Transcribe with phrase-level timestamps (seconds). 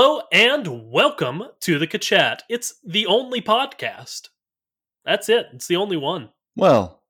[0.00, 2.42] Hello and welcome to the Kachat.
[2.48, 4.28] It's the only podcast.
[5.04, 5.46] That's it.
[5.52, 6.28] It's the only one.
[6.54, 7.02] Well,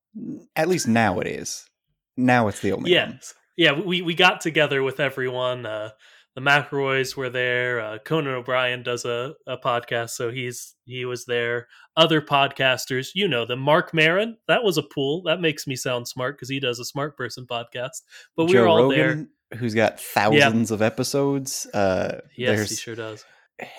[0.56, 1.68] at least now it is.
[2.16, 3.06] Now it's the only yes.
[3.06, 3.20] one.
[3.58, 5.66] Yeah, we, we got together with everyone.
[5.66, 5.90] Uh,
[6.34, 7.78] the McElroys were there.
[7.78, 11.68] Uh, Conan O'Brien does a, a podcast, so he's he was there.
[11.94, 13.58] Other podcasters, you know them.
[13.58, 15.24] Marc Maron, that was a pool.
[15.24, 18.00] That makes me sound smart because he does a smart person podcast.
[18.34, 21.66] But we Joe were all Rogan, who's got thousands of episodes.
[21.66, 22.20] Uh.
[22.36, 23.24] Yes, he sure does.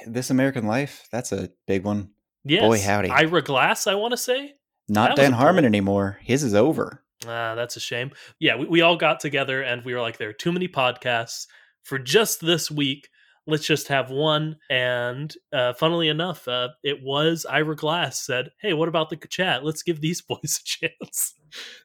[0.05, 1.07] This American Life.
[1.11, 2.09] That's a big one.
[2.43, 2.61] Yes.
[2.61, 3.09] Boy, howdy.
[3.09, 4.53] Ira Glass, I want to say.
[4.87, 5.67] Not That Dan Harmon poll.
[5.67, 6.19] anymore.
[6.21, 7.03] His is over.
[7.27, 8.11] Ah, that's a shame.
[8.39, 11.47] Yeah, we, we all got together and we were like, there are too many podcasts
[11.83, 13.09] for just this week.
[13.50, 14.58] Let's just have one.
[14.69, 19.64] And uh, funnily enough, uh, it was Ira Glass said, hey, what about the chat?
[19.66, 21.33] Let's give these boys a chance.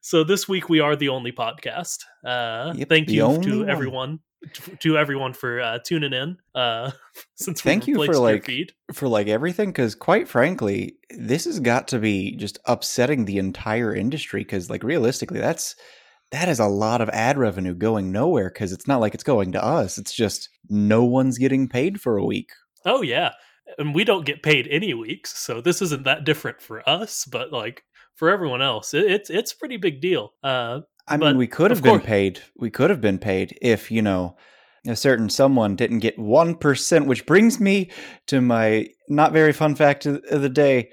[0.02, 2.00] So this week we are the only podcast.
[2.24, 3.70] Uh, Yep, thank you to one.
[3.70, 4.18] everyone.
[4.80, 6.90] To everyone for uh, tuning in, uh,
[7.34, 8.72] since Thank you for, like, feed.
[8.92, 13.94] for like everything because quite frankly this has got to be just upsetting the entire
[13.94, 15.76] industry because like realistically that's
[16.34, 19.52] that is a lot of ad revenue going nowhere because it's not like it's going
[19.52, 22.50] to us it's just no one's getting paid for a week
[22.84, 23.32] Oh yeah,
[23.78, 27.24] and we don't get paid any weeks, so this isn't that different for us.
[27.24, 27.82] But like
[28.14, 30.34] for everyone else, it, it's it's a pretty big deal.
[30.42, 33.90] Uh, i mean we could have been course- paid we could have been paid if
[33.90, 34.34] you know
[34.86, 37.90] a certain someone didn't get 1% which brings me
[38.26, 40.90] to my not very fun fact of of the day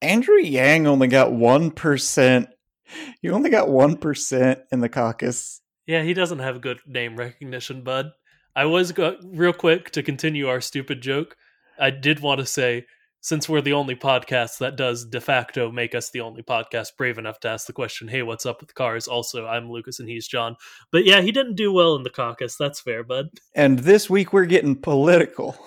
[0.00, 2.46] andrew yang only got 1%
[3.22, 8.12] you only got 1% in the caucus yeah, he doesn't have good name recognition, bud.
[8.54, 11.36] I was go- real quick to continue our stupid joke.
[11.80, 12.86] I did want to say,
[13.20, 17.18] since we're the only podcast that does de facto make us the only podcast brave
[17.18, 20.28] enough to ask the question, "Hey, what's up with cars?" Also, I'm Lucas and he's
[20.28, 20.54] John.
[20.92, 22.54] But yeah, he didn't do well in the caucus.
[22.56, 23.26] That's fair, bud.
[23.56, 25.56] And this week we're getting political.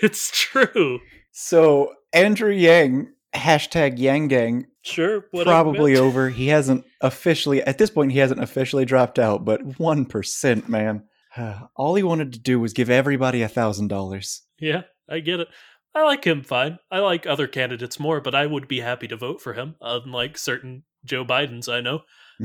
[0.00, 1.00] It's true.
[1.32, 6.28] So Andrew Yang, hashtag Yang Gang, Sure, probably over.
[6.28, 11.04] He hasn't officially, at this point, he hasn't officially dropped out, but 1%, man.
[11.76, 14.40] All he wanted to do was give everybody a $1,000.
[14.58, 15.48] Yeah, I get it.
[15.94, 16.78] I like him fine.
[16.90, 20.38] I like other candidates more, but I would be happy to vote for him, unlike
[20.38, 22.02] certain Joe Bidens I know.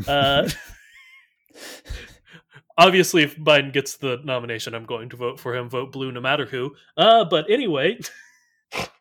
[0.07, 0.49] Uh,
[2.77, 5.69] obviously, if Biden gets the nomination, I'm going to vote for him.
[5.69, 6.75] Vote blue no matter who.
[6.95, 7.99] Uh, but anyway,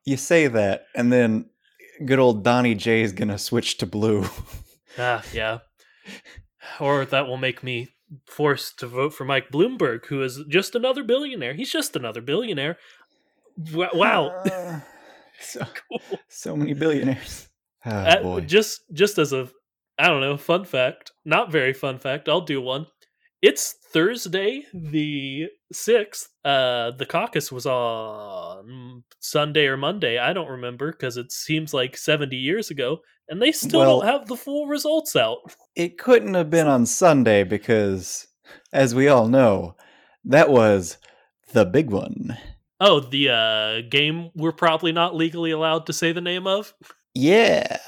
[0.05, 1.51] you say that, and then
[2.05, 4.25] good old Donnie J is going to switch to blue.
[4.99, 5.59] ah, yeah.
[6.81, 7.89] Or that will make me
[8.27, 11.55] forced to vote for Mike Bloomberg, who is just another billionaire.
[11.55, 12.77] He's just another billionaire.
[13.73, 14.29] Wow.
[14.29, 14.81] Uh,
[15.41, 16.19] so, Cool.
[16.29, 17.49] so many billionaires.
[17.85, 19.49] Oh, Uh, just just as a
[19.99, 22.29] I don't know fun fact, not very fun fact.
[22.29, 22.87] I'll do one.
[23.43, 26.29] It's Thursday, the sixth.
[26.45, 30.19] Uh, the caucus was on Sunday or Monday.
[30.19, 32.99] I don't remember because it seems like seventy years ago,
[33.29, 35.39] and they still Well- don't have the full results out.
[35.75, 38.27] It couldn't have been on Sunday because,
[38.73, 39.77] as we all know,
[40.25, 40.97] that was
[41.53, 42.39] the big one.
[42.81, 46.75] Oh, the uh, game we're probably not legally allowed to say the name of
[47.15, 47.79] Yeah,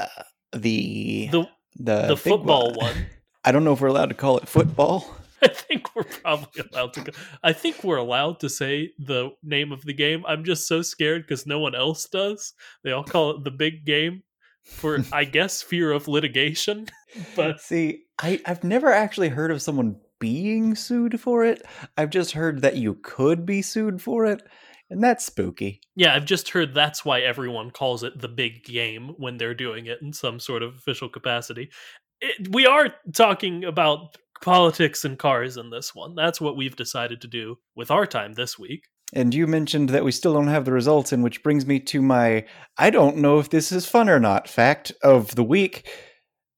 [0.53, 1.49] the the
[1.79, 3.07] the, the football one.
[3.45, 5.15] I don't know if we're allowed to call it football.
[5.43, 7.13] I think we're probably allowed to go.
[7.43, 10.25] I think we're allowed to say the name of the game.
[10.27, 12.55] I'm just so scared because no one else does.
[12.85, 14.23] They all call it the big game
[14.65, 16.87] for, I guess, fear of litigation.
[17.35, 21.63] But See, I I've never actually heard of someone being sued for it.
[21.97, 24.43] I've just heard that you could be sued for it,
[24.91, 25.81] and that's spooky.
[25.97, 29.87] yeah, I've just heard that's why everyone calls it the big game when they're doing
[29.87, 31.71] it in some sort of official capacity.
[32.21, 36.15] It, we are talking about politics and cars in this one.
[36.15, 38.85] That's what we've decided to do with our time this week.
[39.15, 42.03] And you mentioned that we still don't have the results, and which brings me to
[42.03, 42.45] my
[42.77, 45.89] I don't know if this is fun or not fact of the week.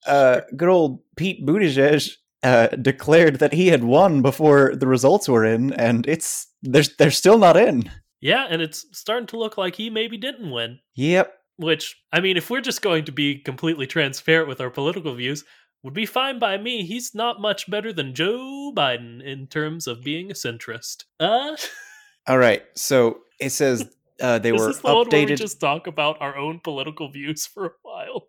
[0.07, 2.11] uh, good old Pete Buttigieg
[2.43, 7.11] uh, declared that he had won before the results were in, and it's they're they're
[7.11, 7.91] still not in.
[8.21, 10.81] Yeah, and it's starting to look like he maybe didn't win.
[10.95, 11.33] Yep.
[11.57, 15.45] Which, I mean, if we're just going to be completely transparent with our political views,
[15.83, 16.85] would be fine by me.
[16.85, 21.05] He's not much better than Joe Biden in terms of being a centrist.
[21.19, 21.57] Uh,
[22.27, 22.63] All right.
[22.77, 23.89] So it says
[24.21, 25.39] uh, they were is the one where we updated.
[25.39, 28.29] just talk about our own political views for a while.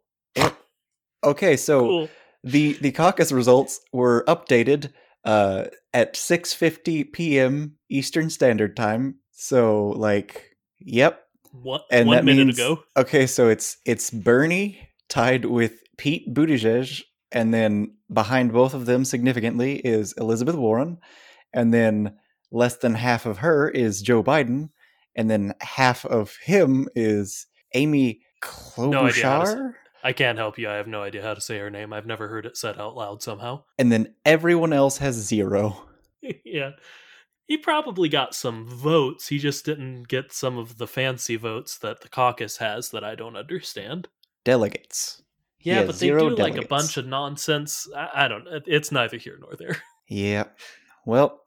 [1.24, 2.10] Okay, so Cool.
[2.44, 4.92] the the caucus results were updated
[5.24, 7.76] uh, at 6:50 p.m.
[7.90, 9.16] Eastern Standard Time.
[9.32, 11.24] So like, yep.
[11.52, 11.84] What?
[11.92, 12.84] And one that minute means- ago.
[12.98, 19.06] Okay, so it's it's Bernie tied with Pete Buttigieg, and then behind both of them
[19.06, 20.98] significantly is Elizabeth Warren,
[21.54, 22.16] and then
[22.52, 24.70] less than half of her is Joe Biden,
[25.16, 28.92] and then half of him is Amy Klobuchar.
[28.92, 29.74] No idea how to say- Klobuchar,
[30.04, 30.68] I can't help you.
[30.70, 31.94] I have no idea how to say her name.
[31.94, 33.64] I've never heard it said out loud somehow.
[33.78, 35.84] and then everyone else has zero.
[36.44, 36.72] yeah.
[37.48, 39.28] He probably got some votes.
[39.28, 43.14] He just didn't get some of the fancy votes that the caucus has that I
[43.16, 44.08] don't understand.
[44.46, 45.21] Delegates.
[45.64, 47.88] Yeah, Yeah, but they do like a bunch of nonsense.
[47.96, 48.48] I, I don't.
[48.48, 49.78] it- It's neither here nor there.
[50.08, 50.44] Yeah.
[51.06, 51.40] Well,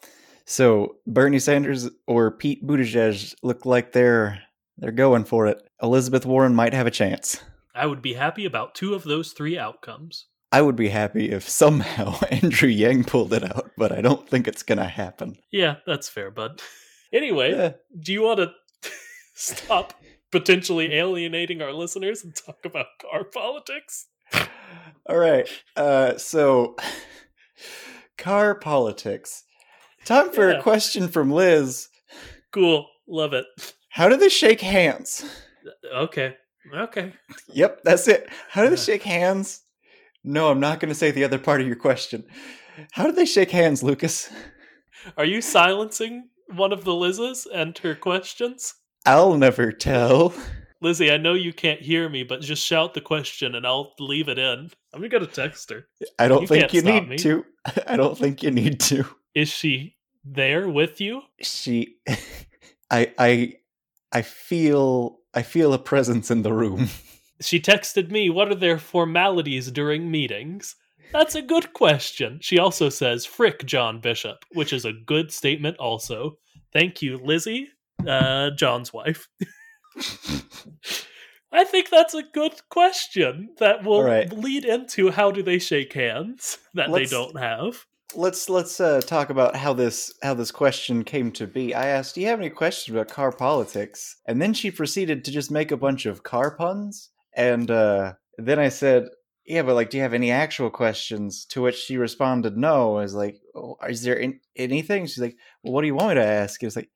[0.46, 4.40] so Bernie Sanders or Pete Buttigieg look like they're
[4.78, 5.58] they're going for it.
[5.82, 7.40] Elizabeth Warren might have a chance.
[7.74, 10.26] I would be happy about two of those three outcomes.
[10.50, 14.48] I would be happy if somehow Andrew Yang pulled it out, but I don't think
[14.48, 15.36] it's gonna happen.
[15.50, 16.62] Yeah, that's fair, bud.
[17.12, 18.50] Anyway, Eh, do you want to
[19.34, 19.94] stop
[20.34, 24.08] potentially alienating our listeners and talk about car politics?
[25.08, 25.48] all right.
[25.76, 26.74] Uh, so,
[28.18, 29.44] car politics.
[30.04, 30.58] Time for Yeah.
[30.58, 31.88] a question from Liz.
[32.52, 33.46] Cool, love it.
[33.90, 35.24] How do they shake hands?
[35.94, 36.34] Okay,
[36.74, 37.12] okay.
[37.52, 38.28] Yep, that's it.
[38.48, 38.82] How do they Yeah.
[38.82, 39.62] shake hands?
[40.24, 42.24] No, I'm not going to say the other part of your question.
[42.92, 44.30] How do they shake hands, Lucas?
[45.16, 48.74] Are you silencing one of the Liz's and her questions?
[49.06, 50.34] I'll never tell.
[50.80, 54.28] Lizzie, I know you can't hear me, but just shout the question and I'll leave
[54.28, 54.70] it in.
[54.92, 55.86] I'm gonna text her.
[56.18, 57.16] I don't You think you need me.
[57.18, 57.44] to.
[57.86, 59.04] I don't think you need to.
[59.34, 61.22] Is she there with you?
[61.40, 61.96] She
[62.90, 63.54] I I
[64.12, 66.88] I feel I feel a presence in the room.
[67.40, 70.76] She texted me, What are their formalities during meetings?
[71.12, 72.38] That's a good question.
[72.40, 76.38] She also says, Frick John Bishop, which is a good statement, also.
[76.72, 77.68] Thank you, Lizzie,
[78.06, 79.28] uh, John's wife.
[81.52, 84.32] I think that's a good question that will right.
[84.32, 87.86] lead into how do they shake hands that Let's- they don't have.
[88.16, 91.72] let's let's uh, talk about how this how this question came to be.
[91.74, 95.30] I asked, "Do you have any questions about car politics?" And then she proceeded to
[95.30, 97.10] just make a bunch of car puns.
[97.36, 99.08] And uh, then I said,
[99.46, 103.02] "Yeah, but like, do you have any actual questions?" To which she responded, "No." I
[103.02, 106.14] was like, oh, "Is there in- anything?" She's like, "Well, what do you want me
[106.16, 106.90] to ask?" It's like,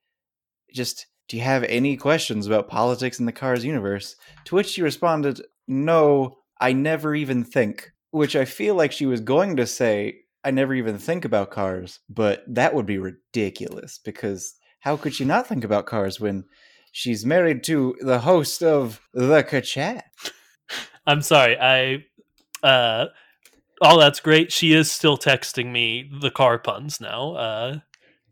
[0.73, 4.15] "Just." Do you have any questions about politics in the Cars universe?
[4.45, 7.91] To which she responded, No, I never even think.
[8.09, 11.99] Which I feel like she was going to say, I never even think about cars,
[12.09, 16.45] but that would be ridiculous because how could she not think about cars when
[16.91, 20.01] she's married to the host of The Kachat?
[21.07, 21.57] I'm sorry.
[21.59, 22.05] I
[22.65, 23.07] uh
[23.81, 24.51] all that's great.
[24.51, 27.79] She is still texting me the car puns now, uh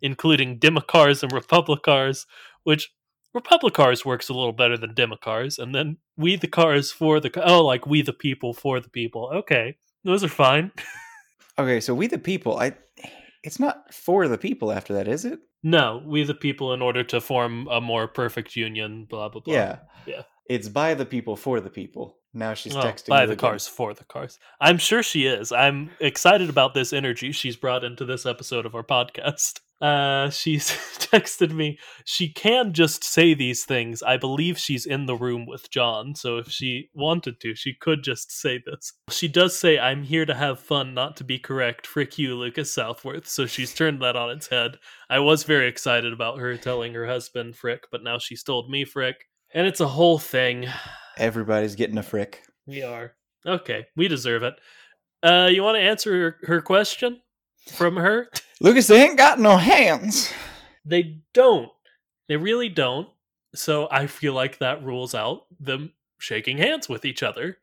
[0.01, 2.25] including Democars and Republicars,
[2.63, 2.91] which
[3.35, 7.63] Republicars works a little better than Democars, and then we the cars for the oh
[7.65, 9.29] like we the people for the people.
[9.33, 9.77] Okay.
[10.03, 10.71] Those are fine.
[11.59, 12.73] Okay, so we the people, I
[13.43, 15.39] it's not for the people after that, is it?
[15.63, 19.53] No, we the people in order to form a more perfect union, blah blah blah.
[19.55, 19.79] Yeah.
[20.05, 20.21] Yeah.
[20.47, 22.17] It's by the people for the people.
[22.31, 23.39] Now she's Oh, texting by the again.
[23.49, 24.37] cars for the cars.
[24.61, 25.51] I'm sure she is.
[25.51, 29.59] I'm excited about this energy she's brought into this episode of our podcast.
[29.79, 31.77] Uh, she's texted me.
[32.05, 34.01] She can just say these things.
[34.01, 38.03] I believe she's in the room with John, so if she wanted to, she could
[38.03, 38.93] just say this.
[39.09, 42.71] She does say, "I'm here to have fun, not to be correct." Frick you, Lucas
[42.71, 43.27] Southworth.
[43.27, 44.77] So she's turned that on its head.
[45.09, 48.83] I was very excited about her telling her husband Frick, but now she's told me
[48.83, 50.67] Frick, and it's a whole thing.
[51.17, 52.43] Everybody's getting a frick.
[52.65, 53.13] We are.
[53.45, 54.55] Okay, we deserve it.
[55.23, 57.21] Uh, you want to answer her, her question
[57.69, 58.29] from her?
[58.59, 60.31] Lucas, they ain't got no hands.
[60.85, 61.69] They don't.
[62.27, 63.07] They really don't.
[63.55, 67.57] So I feel like that rules out them shaking hands with each other.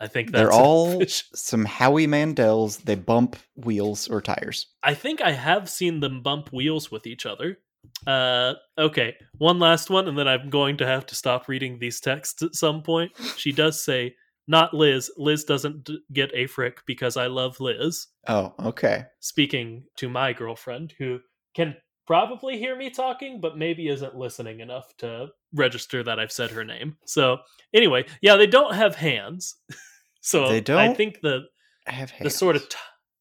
[0.00, 2.82] I think that's They're all some Howie Mandels.
[2.82, 4.66] They bump wheels or tires.
[4.82, 7.58] I think I have seen them bump wheels with each other.
[8.06, 12.00] Uh, okay, one last one, and then I'm going to have to stop reading these
[12.00, 13.12] texts at some point.
[13.36, 15.10] She does say, not Liz.
[15.16, 18.06] Liz doesn't d- get a frick because I love Liz.
[18.28, 19.04] Oh, okay.
[19.20, 21.20] Speaking to my girlfriend, who
[21.54, 26.50] can probably hear me talking, but maybe isn't listening enough to register that I've said
[26.50, 26.96] her name.
[27.06, 27.38] So
[27.72, 29.54] anyway, yeah, they don't have hands.
[30.20, 30.78] so They I don't?
[30.78, 31.44] I think the
[31.86, 32.76] I have the sort of t-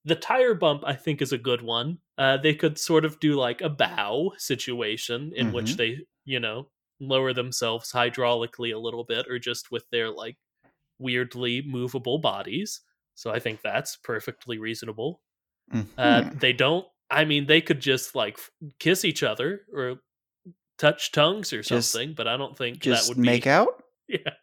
[0.05, 1.99] the tire bump I think is a good one.
[2.17, 5.77] Uh, they could sort of do like a bow situation in which Mhm.
[5.77, 6.67] they, you know,
[6.99, 10.35] lower themselves hydraulically a little bit or just with their like
[10.99, 12.81] weirdly movable bodies.
[13.15, 15.21] So I think that's perfectly reasonable.
[15.71, 15.77] Uh,
[16.23, 16.39] Mhm.
[16.39, 16.85] they don't.
[17.09, 18.37] I mean, they could just like
[18.79, 20.01] kiss each other or
[20.77, 23.49] touch tongues or Just- something, but I don't think just that would make be.
[23.49, 23.83] out.
[24.09, 24.33] Yeah.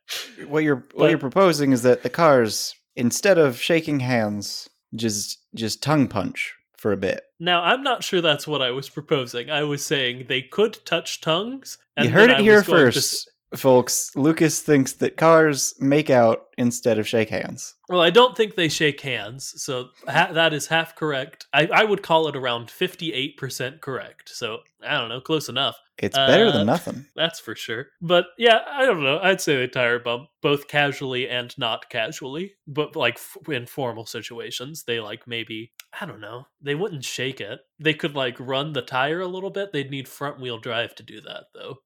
[0.46, 5.38] What you're what But- you're proposing is that the cars, instead of shaking hands, just
[5.54, 7.24] just tongue punch for a bit.
[7.38, 9.50] Now, I'm not sure that's what I was proposing.
[9.50, 11.76] I was saying they could touch tongues.
[11.98, 14.10] you heard I it here was to first, folks.
[14.16, 17.74] Lucas thinks that cars make out instead of shake hands.
[17.88, 21.46] well, I don't think they shake hands, so ha- that is half correct.
[21.52, 24.28] I, I would call it around 58% correct.
[24.28, 25.76] So, I don't know, close enough.
[25.98, 27.06] It's better Uh, than nothing.
[27.14, 27.88] That's for sure.
[28.00, 29.18] But yeah, I don't know.
[29.22, 32.54] I'd say they tire bump both casually and not casually.
[32.66, 37.40] But like f- in formal situations, they like maybe, I don't know, they wouldn't shake
[37.42, 37.60] it.
[37.78, 39.72] They could like run the tire a little bit.
[39.72, 41.76] They'd need front wheel drive to do that though.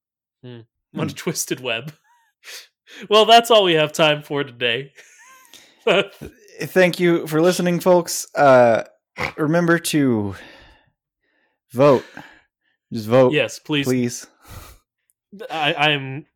[0.44, 0.60] Hmm.
[0.94, 1.16] What a Hmm.
[1.16, 1.92] twisted web.
[3.10, 4.92] well, that's all we have time for today.
[6.62, 8.26] Thank you for listening, folks.
[8.34, 8.84] Uh,
[9.36, 10.34] remember to
[11.72, 12.04] vote.
[12.92, 13.86] Just vote, yes, please.
[13.86, 14.26] please.
[15.50, 16.26] I, I'm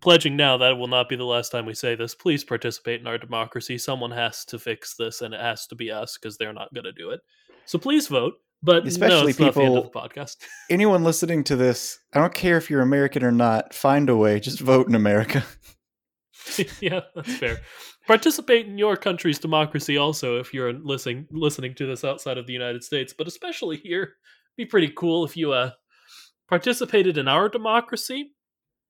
[0.00, 2.14] pledging now that it will not be the last time we say this.
[2.14, 3.78] Please participate in our democracy.
[3.78, 6.84] Someone has to fix this, and it has to be us because they're not going
[6.84, 7.20] to do it.
[7.66, 8.34] So please vote.
[8.64, 10.36] But Especially it's not the the people- podcast.
[10.70, 13.74] Anyone listening to this, I don't care if you're American or not.
[13.74, 14.40] Find a way.
[14.40, 15.44] Just vote in America.
[16.80, 17.58] yeah, that's fair.
[18.06, 22.52] Participate in your country's democracy also if you're listening listening to this outside of the
[22.54, 24.14] United States, but especially here.
[24.56, 25.70] Be pretty cool if you uh
[26.48, 28.32] participated in our democracy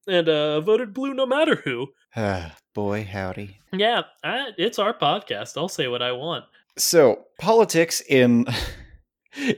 [0.07, 1.88] and uh voted blue no matter who.
[2.16, 3.59] Ah, boy, howdy.
[3.73, 5.57] Yeah, I, it's our podcast.
[5.57, 6.45] I'll say what I want.
[6.76, 8.47] So, politics in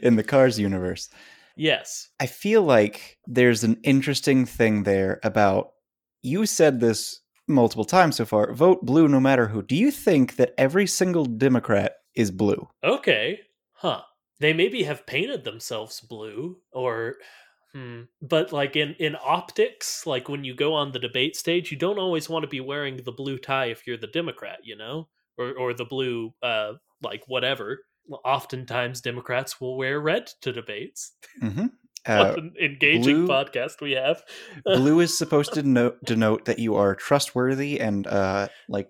[0.03, 1.09] in the Cars universe.
[1.57, 2.09] Yes.
[2.21, 5.71] I feel like there's an interesting thing there about
[6.23, 8.53] you said this multiple times so far.
[8.53, 9.63] Vote blue no matter who.
[9.63, 12.69] Do you think that every single Democrat is blue?
[12.85, 13.41] Okay.
[13.73, 14.03] Huh.
[14.41, 17.17] They maybe have painted themselves blue or
[17.73, 18.03] hmm.
[18.21, 21.99] But like in in optics, like when you go on the debate stage, you don't
[21.99, 25.09] always want to be wearing the blue tie if you're the Democrat, you know?
[25.39, 27.81] Or or the blue uh like whatever.
[28.25, 31.13] Oftentimes Democrats will wear red to debates.
[31.41, 31.67] hmm
[32.07, 34.23] what an engaging blue- podcast we have.
[34.65, 38.89] blue is supposed to denote, denote that you are trustworthy and uh, like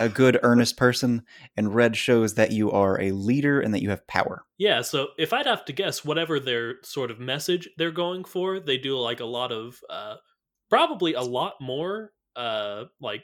[0.00, 1.22] a good, earnest person,
[1.56, 4.44] and red shows that you are a leader and that you have power.
[4.58, 8.58] Yeah, so if I'd have to guess, whatever their sort of message they're going for,
[8.58, 10.16] they do like a lot of, uh,
[10.68, 13.22] probably a lot more, uh, like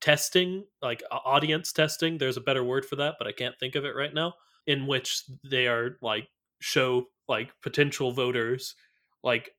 [0.00, 2.16] testing, like audience testing.
[2.16, 4.34] There's a better word for that, but I can't think of it right now.
[4.70, 6.28] In which they are like
[6.60, 8.74] show like potential voters
[9.22, 9.50] like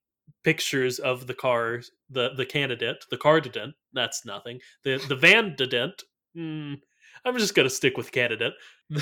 [0.43, 3.73] pictures of the cars, the the candidate, the candidate.
[3.93, 4.59] That's nothing.
[4.83, 6.03] The the vandident.
[6.35, 6.79] Mm,
[7.25, 8.53] I'm just gonna stick with candidate.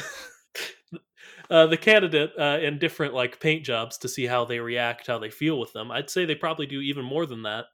[1.49, 5.19] uh, the candidate uh, in different like paint jobs to see how they react, how
[5.19, 5.91] they feel with them.
[5.91, 7.65] I'd say they probably do even more than that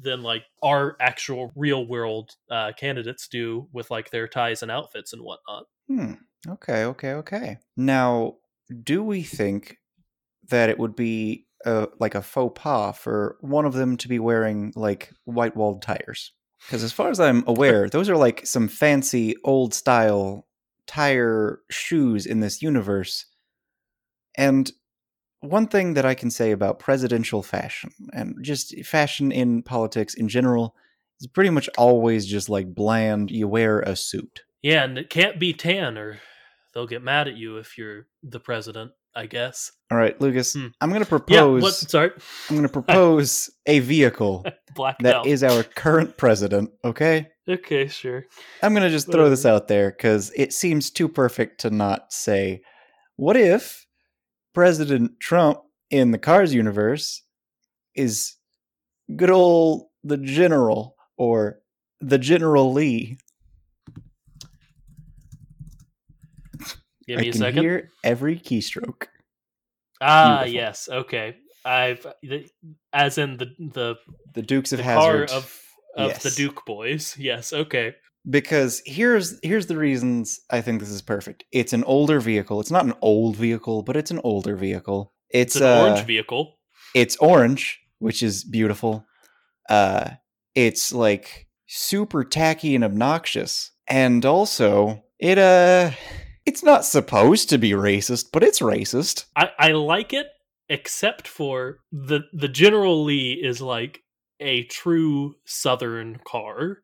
[0.00, 5.12] than like our actual real world uh, candidates do with like their ties and outfits
[5.12, 5.64] and whatnot.
[5.88, 6.12] Hmm.
[6.48, 7.58] Okay, okay, okay.
[7.76, 8.36] Now,
[8.82, 9.78] do we think
[10.48, 14.18] that it would be uh, like a faux pas for one of them to be
[14.18, 16.32] wearing like white walled tires?
[16.66, 20.46] Because as far as I'm aware, those are like some fancy old style
[20.86, 23.26] tire shoes in this universe.
[24.36, 24.70] And
[25.40, 30.28] one thing that I can say about presidential fashion and just fashion in politics in
[30.28, 30.74] general
[31.20, 33.30] is pretty much always just like bland.
[33.30, 34.42] You wear a suit.
[34.62, 36.20] Yeah, and it can't be tan or
[36.74, 38.92] they'll get mad at you if you're the president.
[39.12, 39.72] I guess.
[39.90, 40.68] All right, Lucas, Hmm.
[40.80, 41.08] I'm going to Yeah.
[41.18, 41.62] propose.
[41.62, 41.74] What?
[41.74, 42.10] Sorry,
[42.48, 44.44] I'm going to propose a vehicle
[45.00, 45.26] that out.
[45.26, 46.70] is our current president.
[46.84, 48.24] Okay, okay, sure.
[48.62, 52.12] I'm going to just throw this out there because it seems too perfect to not
[52.12, 52.62] say.
[53.16, 53.84] What if
[54.54, 55.58] President Trump
[55.90, 57.20] in the Cars universe
[57.96, 58.36] is
[59.16, 61.58] good old the General or
[62.00, 63.18] the General Lee?
[67.10, 67.62] Give I me a can second.
[67.62, 69.06] hear every keystroke.
[70.00, 70.54] ah, Beautiful.
[70.54, 70.88] yes.
[70.88, 71.36] Okay.
[71.64, 72.48] I've the,
[72.92, 73.96] as in the the
[74.34, 75.30] The Dukes of the Hazard.
[75.30, 75.60] of
[75.96, 77.16] of the Duke boys.
[77.18, 77.52] Yes.
[77.52, 77.94] Okay.
[78.30, 81.44] because here's here's the reasons I think this is perfect.
[81.52, 82.60] It's an older vehicle.
[82.60, 85.12] It's not an old vehicle, but it's an older vehicle.
[85.30, 86.58] It's, It's an uh, orange vehicle.
[86.94, 89.04] it's orange, which is beautiful.
[89.68, 90.10] Uh,
[90.54, 95.90] it's like super tacky and obnoxious, and also it uh,
[96.46, 99.24] it's not supposed to be racist, but it's racist.
[99.36, 100.26] I, I like it,
[100.68, 104.02] except for the the General Lee is like
[104.40, 106.78] a true Southern car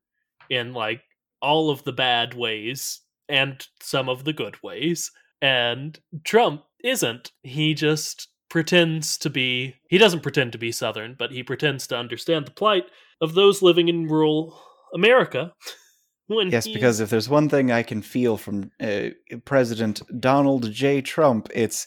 [0.50, 1.02] in like
[1.40, 5.10] all of the bad ways and some of the good ways.
[5.42, 7.32] And Trump isn't.
[7.42, 11.96] He just pretends to be he doesn't pretend to be Southern, but he pretends to
[11.96, 12.84] understand the plight
[13.20, 14.60] of those living in rural
[14.94, 15.52] America.
[16.28, 19.10] When Yes, he- because if there's one thing I can feel from uh,
[19.44, 21.00] President Donald J.
[21.02, 21.86] Trump, it's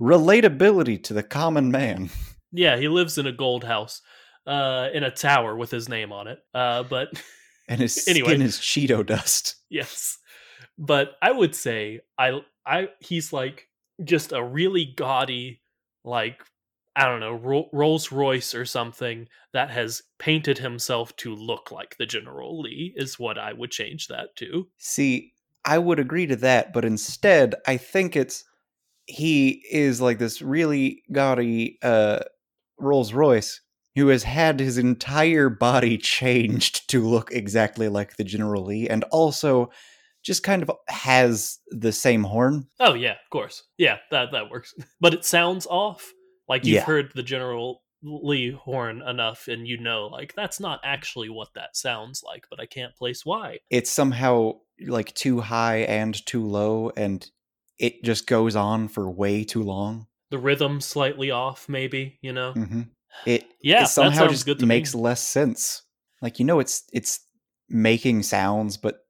[0.00, 2.10] relatability to the common man.
[2.50, 4.00] Yeah, he lives in a gold house,
[4.46, 6.38] uh, in a tower with his name on it.
[6.54, 7.08] Uh, but
[7.68, 8.28] And his Anyway.
[8.30, 9.56] skin is Cheeto dust.
[9.68, 10.16] yes,
[10.78, 13.68] but I would say I I he's like
[14.02, 15.60] just a really gaudy,
[16.06, 16.40] like
[16.98, 21.96] I don't know Ro- Rolls Royce or something that has painted himself to look like
[21.96, 24.66] the General Lee is what I would change that to.
[24.78, 25.32] See,
[25.64, 28.42] I would agree to that, but instead, I think it's
[29.06, 32.18] he is like this really gaudy uh,
[32.78, 33.60] Rolls Royce
[33.94, 39.04] who has had his entire body changed to look exactly like the General Lee, and
[39.04, 39.70] also
[40.24, 42.66] just kind of has the same horn.
[42.80, 44.74] Oh yeah, of course, yeah that that works.
[45.00, 46.12] But it sounds off.
[46.48, 46.84] Like you've Yeah.
[46.84, 51.76] heard the General Lee horn enough, and you know like that's not actually what that
[51.76, 52.46] sounds like.
[52.50, 53.58] But I can't place why.
[53.70, 57.28] It's somehow like too high and too low, and
[57.78, 60.06] it just goes on for way too long.
[60.30, 62.82] the rhythm slightly off maybe you know hmm
[63.26, 65.00] It yeah it somehow just makes me.
[65.00, 65.82] less sense.
[66.22, 67.20] Like you know, it's it's
[67.68, 69.00] making sounds, but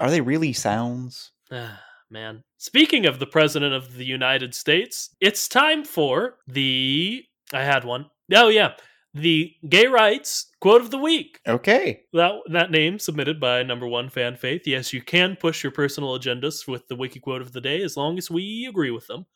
[0.00, 1.32] are they really sounds?
[2.10, 2.42] Man.
[2.58, 8.06] Speaking of the president of the united states it's time for the i had one.
[8.34, 8.72] Oh yeah.
[9.14, 11.40] The gay rights quote of the week.
[11.48, 14.62] Okay, that that name submitted by number one fan faith.
[14.66, 17.96] Yes you can push your personal agendas with the wiki quote of the day as
[17.96, 19.26] long as we agree with them.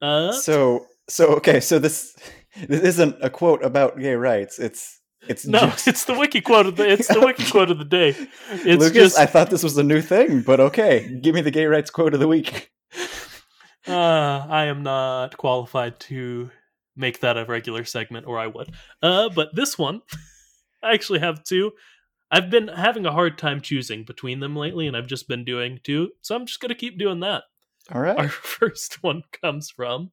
[0.00, 2.16] Uh so so okay, so this
[2.68, 4.58] this isn't a quote about gay rights.
[4.58, 7.78] It's it's no just it's the wiki quote of the it's the wiki quote of
[7.78, 8.08] the day
[8.50, 8.92] it's Lucas.
[8.92, 11.90] just I thought this was a new thing, but okay, give me the gay rights
[11.90, 12.70] quote of the week.
[13.86, 16.50] Uh, I am not qualified to
[16.96, 18.72] make that a regular segment, or I would.
[19.02, 20.00] Uh, but this one,
[20.82, 21.72] I actually have two.
[22.30, 25.80] I've been having a hard time choosing between them lately, and I've just been doing
[25.84, 27.44] two, so I'm just gonna keep doing that.
[27.92, 28.18] All right.
[28.18, 30.12] Our first one comes from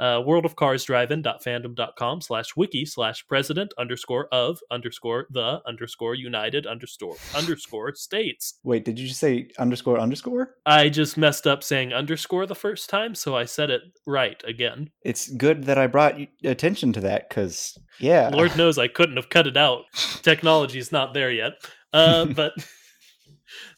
[0.00, 8.54] uh, worldofcarsdrivein.fandom.com slash wiki slash president underscore of underscore the underscore united underscore underscore states.
[8.64, 10.54] Wait, did you just say underscore underscore?
[10.64, 14.90] I just messed up saying underscore the first time, so I said it right again.
[15.02, 19.28] It's good that I brought attention to that because yeah, Lord knows I couldn't have
[19.28, 19.82] cut it out.
[20.22, 21.52] Technology's not there yet.
[21.92, 22.52] Uh, but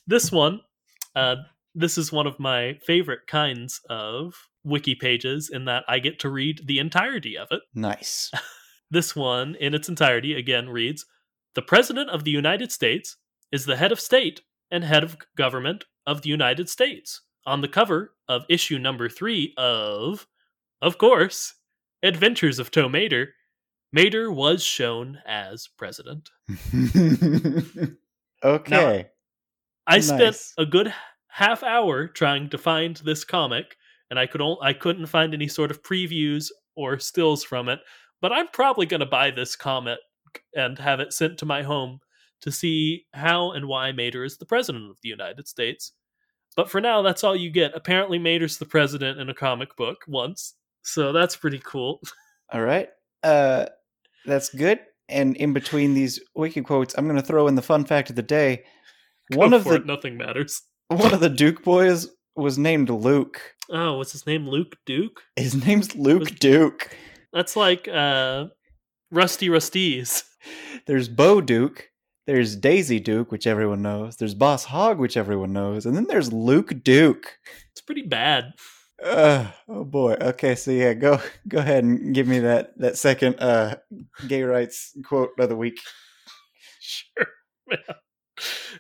[0.07, 0.61] this one,
[1.17, 1.37] uh,
[1.75, 6.29] this is one of my favorite kinds of wiki pages in that I get to
[6.29, 7.63] read the entirety of it.
[7.75, 8.31] nice.
[8.91, 11.07] This one, in its entirety, again reads
[11.55, 13.17] The President of the United States
[13.51, 17.23] is the head of state and head of government of the United States.
[17.47, 20.27] On the cover of issue number three of,
[20.83, 21.55] of course,
[22.03, 23.35] Adventures of Tow Mater,
[23.93, 26.29] Mater was shown as president.
[28.45, 29.07] okay.
[29.87, 30.93] I spent a good
[31.29, 33.77] half hour trying to find this comic,
[34.13, 37.81] and I could on- I couldn't find any sort of previews or stills from it.
[38.21, 40.01] But I'm probably going to buy this comic
[40.55, 41.99] and have it sent to my home
[42.43, 45.93] to see how and why Mater is the president of the United States.
[46.57, 47.75] But for now, that's all you get.
[47.75, 52.03] Apparently, Mater's the president in a comic book once, so that's pretty cool.
[52.53, 52.91] All right.
[53.23, 53.65] Uh,
[54.27, 54.81] that's good.
[55.09, 58.17] And in between these wiki quotes, I'm going to throw in the fun fact of
[58.17, 58.65] the day.
[59.31, 60.61] One Go of for the it, nothing matters.
[60.89, 63.41] one of the Duke boys was named Luke.
[63.73, 64.47] Oh, what's his name?
[64.49, 65.23] Luke Duke.
[65.37, 66.97] His name's Luke Was- Duke.
[67.33, 68.47] That's like uh,
[69.11, 70.25] Rusty Rusty's.
[70.87, 71.89] There's Bo Duke.
[72.27, 74.17] There's Daisy Duke, which everyone knows.
[74.17, 77.37] There's Boss Hogg, which everyone knows, and then there's Luke Duke.
[77.73, 78.53] It's pretty bad.
[79.03, 80.13] Uh, oh boy.
[80.21, 83.75] Okay, so yeah, go go ahead and give me that that second uh
[84.29, 85.81] gay rights quote of the week.
[86.85, 87.27] Sure,
[87.69, 87.79] man.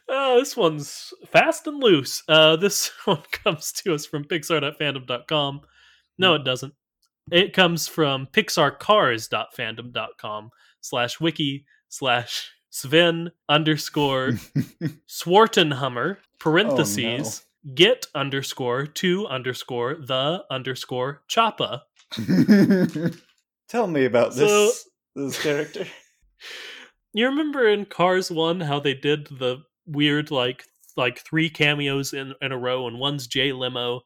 [0.08, 2.22] Uh, this one's fast and loose.
[2.28, 5.60] Uh, this one comes to us from Pixar.fandom.com.
[6.18, 6.72] No, it doesn't.
[7.30, 14.30] It comes from PixarCars.fandom.com slash wiki slash Sven underscore
[15.08, 17.44] Swartenhammer parentheses
[17.74, 21.82] get underscore two underscore the underscore choppa.
[23.68, 25.86] Tell me about So- this this character.
[27.12, 30.64] You remember in Cars One how they did the weird like
[30.96, 34.02] like three cameos in, in a row, and one's Jay Limo,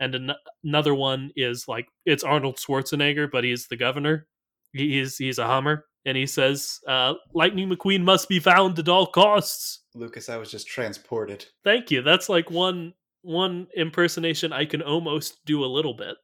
[0.00, 0.32] and an-
[0.64, 4.26] another one is like it's Arnold Schwarzenegger, but he's the governor.
[4.72, 8.88] He- He's he's a Hummer, and he says, uh, "Lightning McQueen must be found at
[8.88, 11.46] all costs." Lucas, I was just transported.
[11.64, 12.02] Thank you.
[12.02, 16.16] That's like one one impersonation I can almost do a little bit.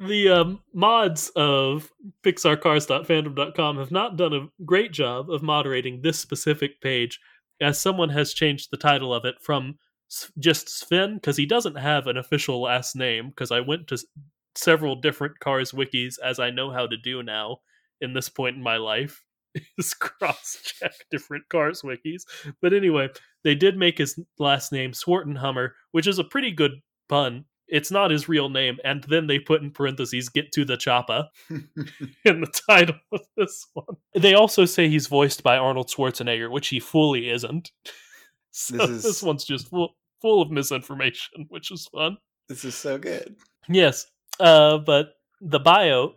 [0.00, 1.90] The um, mods of
[2.24, 7.18] PixarCars.fandom.com have not done a great job of moderating this specific page,
[7.60, 9.78] as someone has changed the title of it from
[10.38, 13.30] just Sven because he doesn't have an official last name.
[13.30, 13.98] Because I went to
[14.54, 17.58] several different Cars wikis, as I know how to do now
[18.00, 19.24] in this point in my life,
[19.78, 22.22] is cross check different Cars wikis.
[22.62, 23.08] But anyway,
[23.42, 26.72] they did make his last name Swartenhammer, which is a pretty good
[27.08, 27.46] pun.
[27.68, 31.26] It's not his real name, and then they put in parentheses "get to the choppa"
[31.50, 33.96] in the title of this one.
[34.14, 37.70] They also say he's voiced by Arnold Schwarzenegger, which he fully isn't.
[38.50, 42.16] So This this, one's just full full of misinformation, which is fun.
[42.48, 43.36] this is so good.
[43.68, 44.06] Yes,
[44.40, 46.14] uh, but the bio,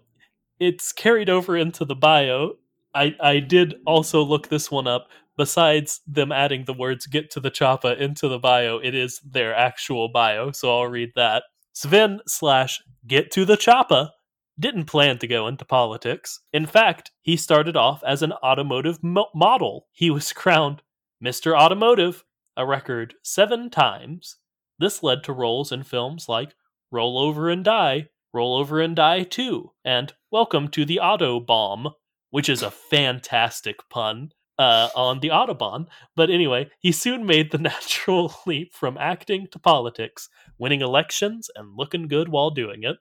[0.59, 2.53] it's carried over into the bio.
[2.95, 5.09] I I did also look this one up.
[5.41, 9.55] Besides them adding the words "get to the choppa" into the bio, it is their
[9.55, 10.51] actual bio.
[10.51, 11.45] So I'll read that.
[11.73, 14.11] Sven slash get to the choppa
[14.59, 16.41] didn't plan to go into politics.
[16.53, 19.87] In fact, he started off as an automotive mo- model.
[19.93, 20.83] He was crowned
[21.25, 21.57] Mr.
[21.57, 22.23] Automotive
[22.55, 24.37] a record seven times.
[24.77, 26.53] This led to roles in films like
[26.91, 31.93] Roll Over and Die, Roll Over and Die 2, and Welcome to the Autobomb,
[32.29, 35.87] which is a fantastic pun uh, on the Autobahn.
[36.15, 41.75] But anyway, he soon made the natural leap from acting to politics, winning elections and
[41.75, 42.97] looking good while doing it.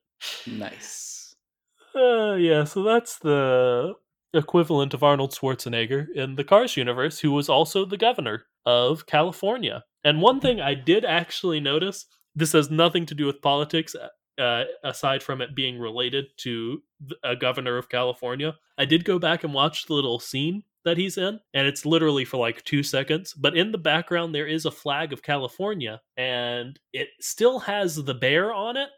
[0.46, 1.34] Nice.
[1.94, 3.94] Uh, yeah, so that's the
[4.32, 9.84] equivalent of Arnold Schwarzenegger in the Cars universe, who was also the governor of California.
[10.04, 13.96] And one thing I did actually notice this has nothing to do with politics,
[14.38, 16.82] uh, aside from it being related to
[17.24, 18.54] a governor of California.
[18.78, 22.24] I did go back and watch the little scene that he's in, and it's literally
[22.24, 23.34] for like two seconds.
[23.34, 28.14] But in the background, there is a flag of California, and it still has the
[28.14, 28.88] bear on it,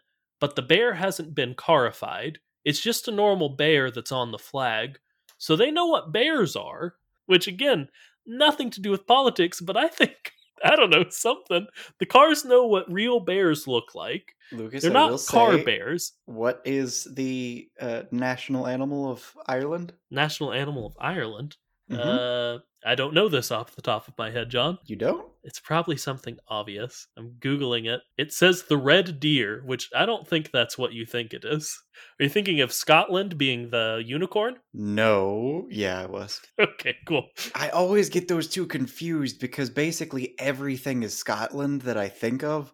[0.40, 2.38] but the bear hasn't been carified.
[2.64, 4.98] It's just a normal bear that's on the flag.
[5.38, 6.94] So they know what bears are,
[7.26, 7.88] which again,
[8.26, 10.32] nothing to do with politics, but I think,
[10.64, 11.66] I don't know, something.
[11.98, 14.36] The cars know what real bears look like.
[14.52, 16.12] Lucas, They're not car say, bears.
[16.26, 19.92] What is the uh, national animal of Ireland?
[20.10, 21.56] National animal of Ireland.
[21.92, 22.56] Mhm.
[22.56, 24.78] Uh, I don't know this off the top of my head, John.
[24.86, 25.28] you don't?
[25.44, 27.06] It's probably something obvious.
[27.16, 28.00] I'm Googling it.
[28.18, 31.80] It says the red deer, which I don't think that's what you think it is.
[32.18, 34.56] Are you thinking of Scotland being the unicorn?
[34.72, 35.66] No.
[35.70, 36.40] Yeah, I was.
[36.58, 37.28] Okay, cool.
[37.54, 42.72] I always get those two confused because basically everything is Scotland that I think of,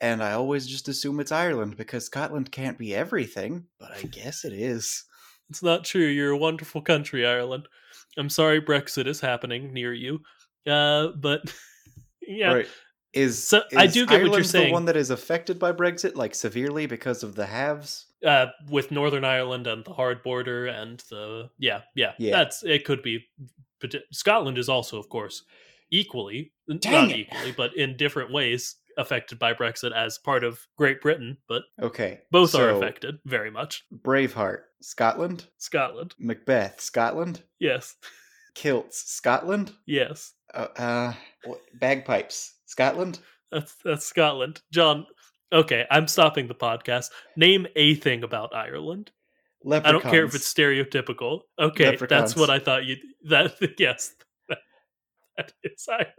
[0.00, 4.44] and I always just assume it's Ireland because Scotland can't be everything, but I guess
[4.44, 5.04] it is.
[5.50, 6.06] It's not true.
[6.06, 7.68] You're a wonderful country, Ireland.
[8.18, 10.20] I'm sorry Brexit is happening near you.
[10.66, 11.42] Uh, but
[12.26, 12.68] yeah, Right.
[13.12, 14.68] Is, So, I do get what you're saying.
[14.68, 18.06] the one that is affected by Brexit, like severely because of the halves?
[18.26, 22.30] uh, with Northern Ireland and the hard border and the yeah, yeah, Yeah.
[22.32, 22.84] that's it.
[22.84, 23.24] Could be.
[23.80, 25.42] But Scotland is also, of course,
[25.90, 27.18] equally Dang not it.
[27.18, 31.36] equally, but in different ways affected by Brexit as part of Great Britain.
[31.48, 32.20] But Okay.
[32.30, 33.84] both are affected very much.
[33.92, 35.46] Braveheart, Scotland.
[35.58, 37.42] Scotland, Macbeth, Scotland.
[37.58, 37.96] yes,
[38.54, 39.72] Kilts, Scotland.
[39.86, 41.12] yes, Uh, uh
[41.74, 43.18] bagpipes, Scotland.
[43.50, 44.60] that's that's Scotland.
[44.72, 45.06] John,
[45.52, 47.10] okay, I'm stopping the podcast.
[47.36, 49.10] Name a thing about Ireland.
[49.70, 51.42] I don't care if it's stereotypical.
[51.58, 52.96] Okay, that's what I thought you.
[53.28, 54.14] That yes,
[54.48, 56.16] that is Ireland.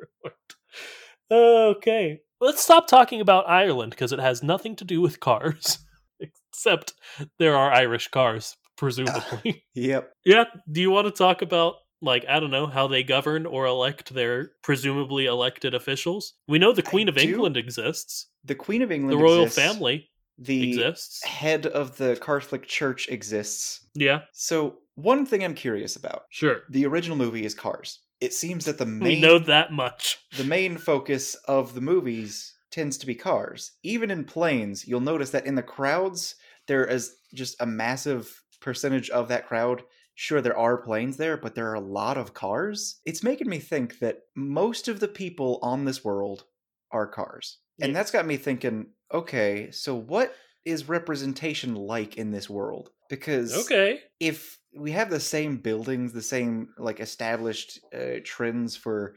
[1.32, 5.80] Okay, let's stop talking about Ireland because it has nothing to do with cars,
[6.20, 6.94] except
[7.40, 9.64] there are Irish cars, presumably.
[9.76, 10.12] Yep.
[10.26, 10.44] yeah.
[10.72, 14.14] Do you want to talk about like I don't know how they govern or elect
[14.14, 16.34] their presumably elected officials?
[16.48, 17.22] We know the I Queen of do.
[17.28, 18.28] England exists.
[18.44, 19.18] The Queen of England.
[19.18, 19.60] The royal exists.
[19.62, 21.24] family The exists.
[21.24, 23.88] head of the Catholic Church exists.
[23.96, 26.64] Yeah, So one thing I'm curious about: sure.
[26.70, 28.00] the original movie is Cars.
[28.24, 30.20] It seems that the We main know that much.
[30.38, 33.74] the main focus of the movies tends to be cars.
[33.84, 36.36] Even in planes, you'll notice that in the crowds
[36.68, 39.84] there is just a massive percentage of that crowd
[40.16, 43.00] sure there are planes there, but there are a lot of cars.
[43.06, 46.46] It's making me think that most of the people on this world
[46.92, 47.58] are cars.
[47.82, 52.91] And that's got me thinking, okay, so what is representation like in this world?
[53.10, 54.02] Because Okay.
[54.19, 59.15] if we have the same buildings, the same like established uh, trends for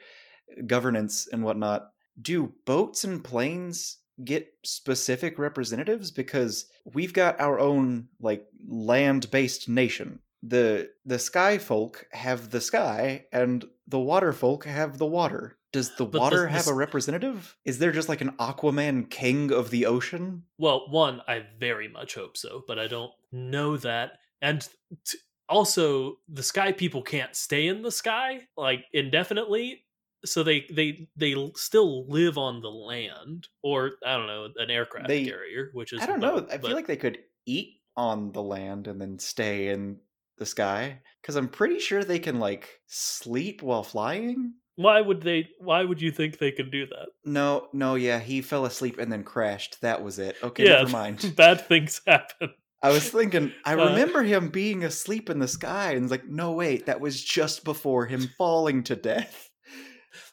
[0.66, 6.10] governance and whatnot, do boats and planes get specific representatives?
[6.10, 10.20] Because we've got our own like land-based nation.
[10.42, 15.58] The the sky folk have the sky, and the water folk have the water.
[15.72, 17.56] Does the But water have a representative?
[17.64, 20.44] Is there just like an Aquaman king of the ocean?
[20.58, 24.12] Well, one, I very much hope so, but I don't know that.
[24.40, 24.66] And
[25.04, 29.84] t- also, the sky people can't stay in the sky like indefinitely,
[30.24, 35.08] so they they they still live on the land, or I don't know, an aircraft
[35.08, 36.38] They- carrier, which is I don't know.
[36.50, 39.98] I but- feel like they could eat on the land and then stay in
[40.38, 44.54] the sky because I'm pretty sure they can like sleep while flying.
[44.76, 45.48] Why would they?
[45.58, 47.08] Why would you think they could do that?
[47.24, 49.80] No, no, yeah, he fell asleep and then crashed.
[49.80, 50.36] That was it.
[50.42, 50.78] Okay, Yeah.
[50.78, 51.32] never mind.
[51.36, 52.54] Bad things happen.
[52.82, 56.52] I was thinking, I Uh, remember him being asleep in the sky, and like, no,
[56.52, 59.50] wait, that was just before him falling to death.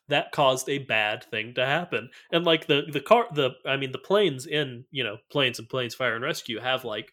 [0.10, 2.10] that caused a bad thing to happen.
[2.32, 5.70] And like the the car the I mean the planes in, you know, planes and
[5.70, 7.12] planes fire and rescue have like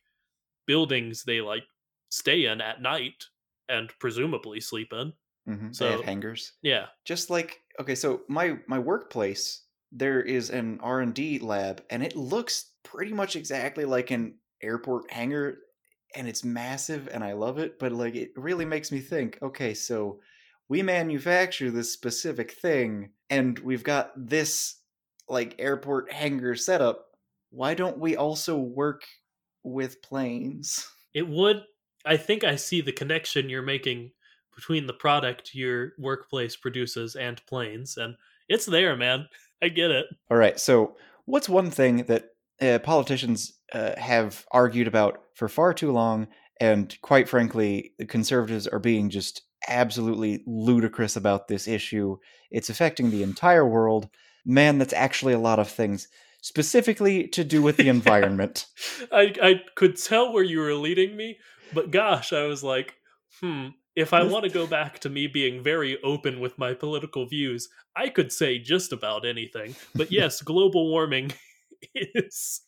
[0.66, 1.64] buildings they like
[2.10, 3.24] stay in at night
[3.68, 5.12] and presumably sleep in.
[5.46, 6.52] Hmm So- they have hangars.
[6.62, 6.88] Yeah.
[7.04, 12.72] just like okay so my my workplace there is an r&d lab and it looks
[12.84, 15.58] pretty much exactly like an airport hangar
[16.14, 19.74] and it's massive and i love it but like it really makes me think okay
[19.74, 20.20] so
[20.68, 24.76] we manufacture this specific thing and we've got this
[25.28, 27.06] like airport hangar setup
[27.50, 29.02] why don't we also work
[29.62, 31.64] with planes It would
[32.04, 34.12] I think I see the connection you're making
[34.60, 38.14] between the product your workplace produces and planes and
[38.50, 39.26] it's there, man.
[39.62, 40.06] I get it.
[40.30, 40.60] All right.
[40.60, 46.28] So, what's one thing that uh, politicians uh, have argued about for far too long,
[46.60, 52.16] and quite frankly, the conservatives are being just absolutely ludicrous about this issue?
[52.50, 54.08] It's affecting the entire world.
[54.44, 56.08] Man, that's actually a lot of things,
[56.40, 58.66] specifically to do with the environment.
[59.12, 61.38] I I could tell where you were leading me,
[61.74, 62.94] but gosh, I was like,
[63.40, 63.68] hmm,
[64.00, 67.68] if I want to go back to me being very open with my political views,
[67.94, 69.76] I could say just about anything.
[69.94, 71.32] But yes, global warming
[71.94, 72.62] is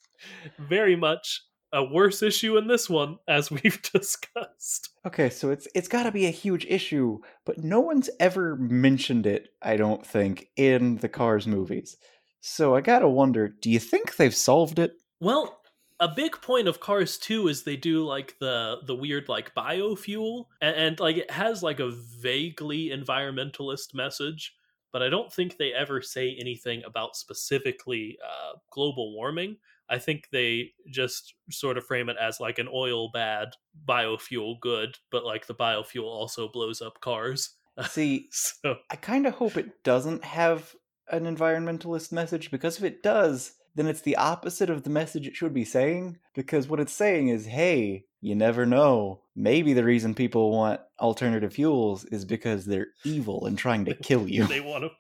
[0.59, 1.43] very much
[1.73, 4.91] a worse issue in this one, as we've discussed.
[5.07, 9.27] Okay, so it's it's got to be a huge issue, but no one's ever mentioned
[9.27, 11.97] it, I don't think, in the Cars movies.
[12.41, 14.93] So I got to wonder, do you think they've solved it?
[15.21, 15.62] Well,
[16.03, 20.47] a big point of Cars 2 is they do like the the weird like biofuel
[20.61, 24.53] and, and like it has like a vaguely environmentalist message,
[24.93, 29.59] but I don't think they ever say anything about specifically uh, global warming.
[29.89, 33.51] I think they just sort of frame it as like an oil bad
[33.89, 37.51] biofuel good, but like the biofuel also blows up cars.
[37.83, 40.75] See, So I kind of hope it doesn't have
[41.13, 45.37] an environmentalist message because if it does, then it's the opposite of the message it
[45.37, 46.19] should be saying.
[46.35, 49.23] Because what it's saying is, hey, you never know.
[49.35, 54.29] Maybe the reason people want alternative fuels is because they're evil and trying to kill
[54.29, 54.45] you.
[54.49, 54.91] they want to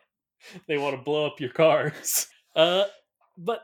[0.66, 2.26] they want to blow up your cars.
[2.54, 2.85] Uh
[3.38, 3.62] but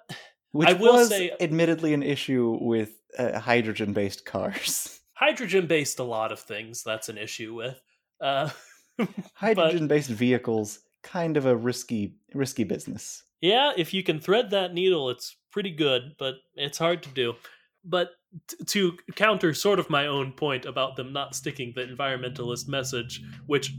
[0.53, 4.99] Which I will was say- admittedly an issue with uh, hydrogen based cars.
[5.13, 7.79] hydrogen based a lot of things that's an issue with
[8.23, 8.49] uh
[9.35, 13.23] hydrogen based vehicles, kind of a risky risky business.
[13.41, 17.35] Yeah if you can thread that needle it's pretty good but it's hard to do.
[17.85, 18.11] But
[18.49, 23.23] t- to counter sort of my own point about them not sticking the environmentalist message
[23.47, 23.73] which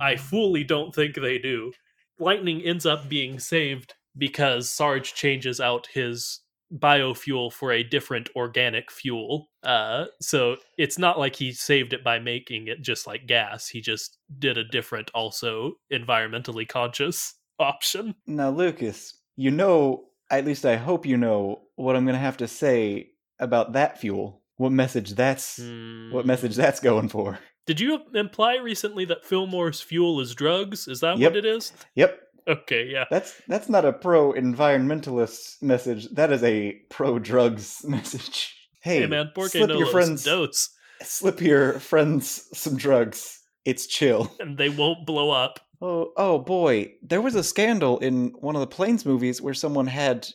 [0.00, 1.72] i fully don't think they do
[2.18, 6.40] lightning ends up being saved because sarge changes out his
[6.74, 9.48] biofuel for a different organic fuel.
[9.62, 13.80] Uh so it's not like he saved it by making it just like gas he
[13.80, 20.76] just did a different also environmentally conscious option Now, Lucas, you know, at least I
[20.76, 24.42] hope you know what I'm going to have to say about that fuel.
[24.56, 26.26] What message that's what Hmm.
[26.26, 27.38] message that's going for.
[27.66, 30.88] Did you imply recently that Fillmore's fuel is drugs?
[30.88, 31.32] Is that Yep.
[31.32, 31.72] what it is?
[31.94, 33.04] Yep, Okay, yeah.
[33.10, 36.08] that's that's not a pro environmentalist message.
[36.10, 38.54] That is a pro drugs message.
[38.82, 40.70] Hey, Hey, man, Porque slip your friends dotes.
[41.02, 43.40] slip your friends some drugs.
[43.64, 44.32] It's chill.
[44.40, 45.58] and they won't blow up.
[45.82, 46.92] Oh, oh boy.
[47.02, 50.26] There was a scandal in one of the Planes movies where someone had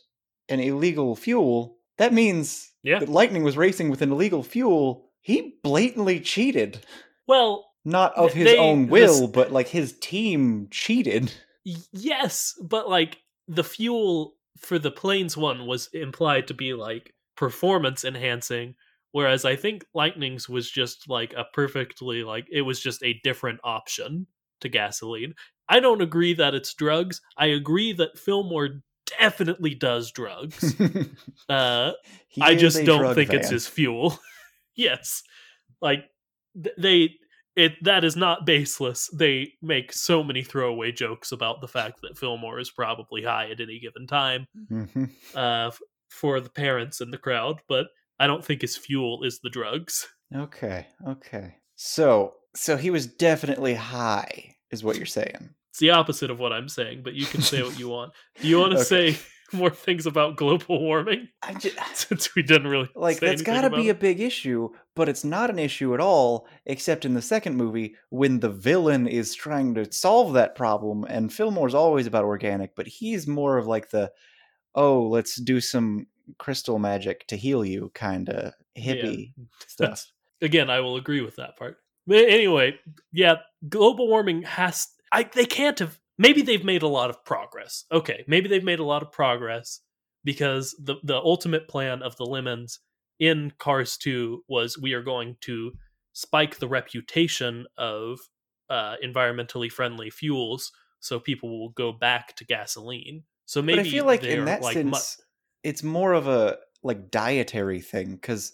[0.50, 1.78] an illegal fuel.
[1.98, 3.00] That means Yeah.
[3.00, 5.10] that Lightning was racing with an illegal fuel.
[5.22, 6.86] He blatantly cheated.
[7.28, 11.34] Well, Not of his They- own this- will, but like his team cheated.
[11.92, 18.04] yes, but like the fuel for the planes one was implied to be like performance
[18.06, 18.76] enhancing,
[19.14, 23.60] whereas I think Lightning's was just like a perfectly like it was just a different
[23.64, 24.28] option
[24.62, 25.34] to gasoline.
[25.70, 27.22] I don't agree that it's drugs.
[27.38, 28.82] I agree that Fillmore
[29.20, 30.76] definitely does drugs.
[31.50, 31.92] Uh
[32.42, 34.18] I just don't think it's his fuel.
[34.76, 35.22] yes.
[35.82, 36.06] Like
[36.62, 37.10] th- they
[37.58, 39.10] it that is not baseless.
[39.14, 43.60] They make so many throwaway jokes about the fact that Fillmore is probably high at
[43.60, 45.10] any given time Mhm.
[45.36, 47.88] uh f- for the parents in the crowd, but
[48.20, 50.08] I don't think his fuel is the drugs.
[50.34, 51.56] Okay, okay.
[51.76, 55.50] So, so he was definitely high, is what you're saying.
[55.70, 58.12] It's the opposite of what I'm saying, but you can say what you want.
[58.42, 59.14] Do you want to Okay.
[59.14, 59.20] say
[59.54, 63.70] more things about global warming I just, since we didn't really like that's got to
[63.70, 63.92] be it?
[63.92, 67.96] a big issue, but it's not an issue at all, except in the second movie
[68.10, 71.04] when the villain is trying to solve that problem.
[71.10, 74.12] And Fillmore's always about organic, but he's more of like the,
[74.76, 76.08] oh, let's do some
[76.38, 79.34] crystal magic to heal you kind of hippie
[79.68, 79.78] stuff.
[79.78, 81.78] That's- again, I will agree with that part.
[82.08, 82.80] But anyway,
[83.12, 83.36] yeah,
[83.68, 84.88] global warming has.
[85.12, 86.00] I they can't have.
[86.18, 87.86] Maybe they've made a lot of progress.
[87.92, 89.82] Okay, maybe they've made a lot of progress
[90.24, 92.80] because the the ultimate plan of the lemons
[93.20, 95.74] in Cars Two was we are going to
[96.14, 98.20] spike the reputation of
[98.70, 103.24] uh, environmentally friendly fuels, so people will go back to gasoline.
[103.46, 105.24] So maybe but I feel like in that like sense, mu-
[105.70, 108.54] it's more of a like dietary thing because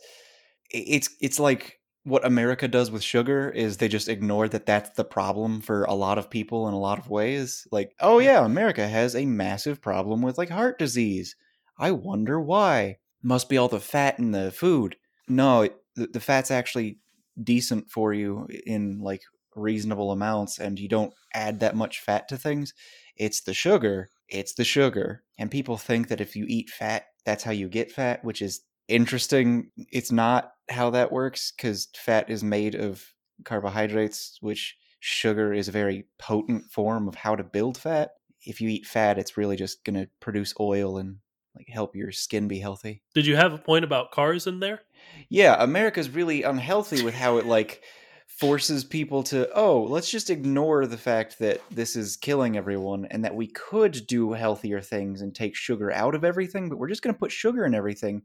[0.69, 1.76] it's it's like
[2.07, 5.93] what America does with sugar is they just ignore that that's the problem for a
[5.93, 7.67] lot of people in a lot of ways.
[7.69, 11.35] Like, oh yeah, America has a massive problem with like heart disease.
[11.77, 12.97] I wonder why.
[13.21, 14.95] Must be all the fat in the food.
[15.27, 16.99] No, the, the fat's actually
[17.43, 19.21] decent for you in like
[19.53, 22.73] reasonable amounts, and you don't add that much fat to things.
[23.17, 24.09] It's the sugar.
[24.29, 25.23] It's the sugar.
[25.37, 28.61] And people think that if you eat fat, that's how you get fat, which is
[28.88, 29.71] interesting.
[29.91, 33.04] It's not how that works because fat is made of
[33.43, 38.12] carbohydrates, which sugar is a very potent form of how to build fat.
[38.41, 41.17] If you eat fat, it's really just going to produce oil and
[41.56, 43.02] like help your skin be healthy.
[43.13, 44.82] Did you have a point about cars in there?
[45.30, 47.82] Yeah, America's really unhealthy with how it like
[48.28, 53.26] forces people to oh, let's just ignore the fact that this is killing everyone and
[53.26, 57.02] that we could do healthier things and take sugar out of everything, but we're just
[57.02, 58.21] going to put sugar in everything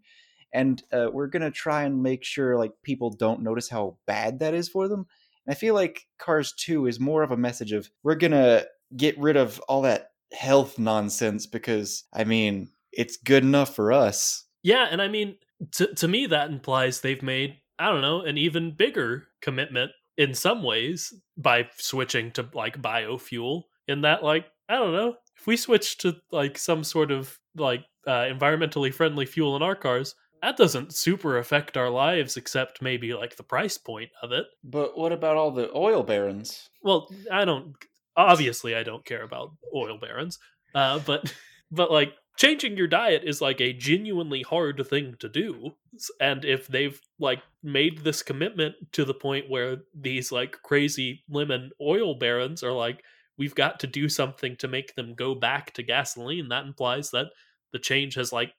[0.52, 4.54] and uh, we're to try and make sure like people don't notice how bad that
[4.54, 5.06] is for them.
[5.46, 9.18] And I feel like Cars 2 is more of a message of we're to get
[9.18, 14.44] rid of all that health nonsense because I mean, it's good enough for us.
[14.62, 15.36] Yeah, and I mean,
[15.72, 20.34] to to me, that implies they've made I don't know an even bigger commitment in
[20.34, 23.62] some ways by switching to like biofuel.
[23.88, 27.84] In that, like I don't know, if we switch to like some sort of like
[28.06, 33.14] uh, environmentally friendly fuel in our cars, that doesn't super affect our lives, except maybe
[33.14, 34.46] like the price point of it.
[34.64, 36.68] But what about all the oil barons?
[36.82, 37.74] Well, I don't.
[38.16, 40.38] Obviously, I don't care about oil barons,
[40.74, 41.32] uh, but
[41.70, 45.72] but like changing your diet is like a genuinely hard thing to do.
[46.20, 51.70] And if they've like made this commitment to the point where these like crazy lemon
[51.80, 53.04] oil barons are like,
[53.38, 57.26] we've got to do something to make them go back to gasoline, that implies that
[57.72, 58.52] the change has like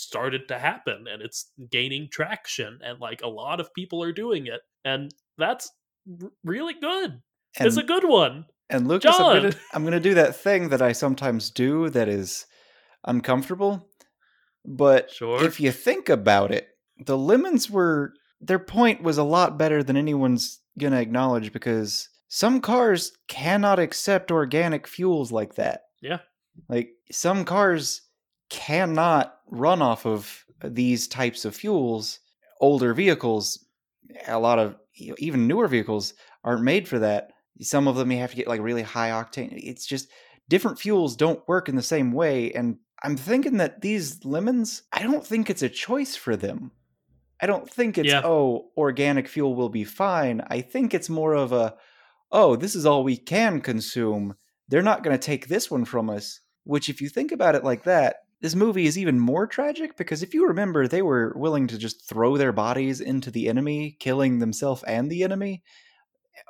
[0.00, 4.46] started to happen and it's gaining traction and like a lot of people are doing
[4.46, 5.70] it and that's
[6.22, 7.20] r- really good
[7.58, 10.80] And, it's a good one and Lucas, I'm gonna, I'm gonna do that thing that
[10.82, 12.46] I sometimes do that is
[13.04, 13.88] uncomfortable.
[14.64, 15.42] But Sure.
[15.44, 16.68] if you think about it,
[17.04, 22.60] the lemons were their point was a lot better than anyone's gonna acknowledge because some
[22.60, 25.80] cars cannot accept organic fuels like that.
[26.00, 26.18] Yeah.
[26.68, 28.02] Like some cars
[28.50, 32.20] cannot run off of these types of fuels.
[32.60, 33.64] Older vehicles,
[34.26, 34.76] a lot of
[35.18, 37.30] even newer vehicles aren't made for that.
[37.60, 39.52] Some of them you have to get like really high octane.
[39.52, 40.08] It's just
[40.48, 42.52] different fuels don't work in the same way.
[42.52, 46.72] And I'm thinking that these lemons, I don't think it's a choice for them.
[47.40, 48.20] I don't think it's, Yeah.
[48.24, 50.42] oh, organic fuel will be fine.
[50.48, 51.76] I think it's more of a,
[52.30, 54.34] oh, this is all we can consume.
[54.68, 56.40] They're not going to take this one from us.
[56.64, 60.22] Which, if you think about it like that, this movie is even more tragic because
[60.22, 64.38] if you remember, they were willing to just throw their bodies into the enemy, killing
[64.38, 65.62] themselves and the enemy,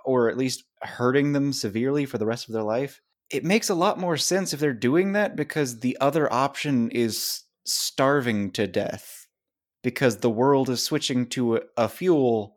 [0.05, 3.01] or at least hurting them severely for the rest of their life.
[3.31, 7.43] It makes a lot more sense if they're doing that because the other option is
[7.65, 9.27] starving to death
[9.83, 12.57] because the world is switching to a, a fuel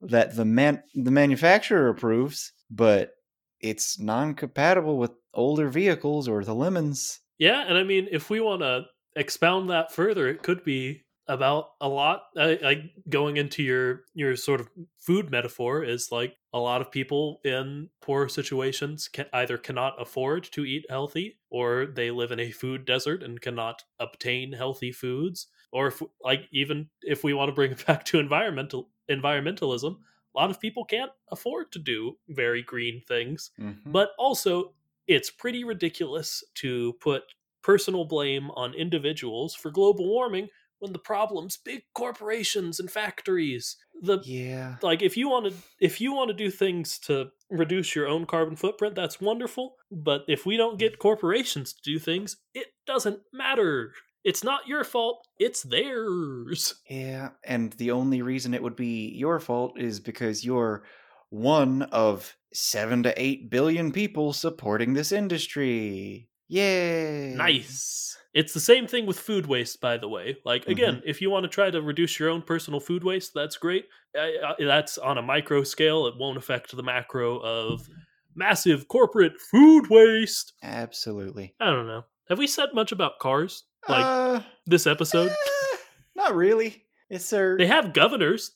[0.00, 3.12] that the man the manufacturer approves, but
[3.60, 7.20] it's non-compatible with older vehicles or the lemons.
[7.38, 11.70] Yeah, and I mean, if we want to expound that further, it could be about
[11.80, 12.24] a lot.
[12.36, 12.78] Uh, like
[13.08, 14.68] going into your your sort of
[14.98, 20.44] food metaphor is like a lot of people in poor situations can either cannot afford
[20.52, 25.48] to eat healthy, or they live in a food desert and cannot obtain healthy foods.
[25.72, 29.96] Or if like even if we want to bring it back to environmental environmentalism,
[30.34, 33.50] a lot of people can't afford to do very green things.
[33.58, 33.80] Mhm.
[33.86, 34.74] But also,
[35.06, 37.22] it's pretty ridiculous to put
[37.62, 40.48] personal blame on individuals for global warming
[40.78, 43.76] when the problem's big corporations and factories.
[44.02, 47.94] The yeah, like if you want to if you want to do things to reduce
[47.94, 49.76] your own carbon footprint, that's wonderful.
[49.90, 53.92] But if we don't get corporations to do things, it doesn't matter.
[54.22, 55.26] It's not your fault.
[55.38, 56.74] It's theirs.
[56.90, 60.82] yeah, and the only reason it would be your fault is because you're
[61.30, 66.28] one of seven to eight billion people supporting this industry.
[66.48, 67.34] Yay!
[67.36, 68.16] Nice.
[68.34, 70.36] It's the same thing with food waste, by the way.
[70.44, 73.56] Like, again, if you want to try to reduce your own personal food waste, that's
[73.56, 73.86] great.
[74.16, 76.06] Uh, uh, that's on a micro scale.
[76.06, 77.88] It won't affect the macro of
[78.34, 80.52] massive corporate food waste.
[80.62, 81.54] Absolutely.
[81.58, 82.04] I don't know.
[82.28, 83.64] Have we said much about cars?
[83.88, 85.30] Like uh, this episode?
[85.30, 85.76] eh,
[86.14, 86.84] not really.
[87.08, 87.56] It's their.
[87.58, 88.52] They have governors.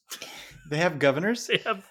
[0.68, 1.46] They have governors.
[1.46, 1.88] They have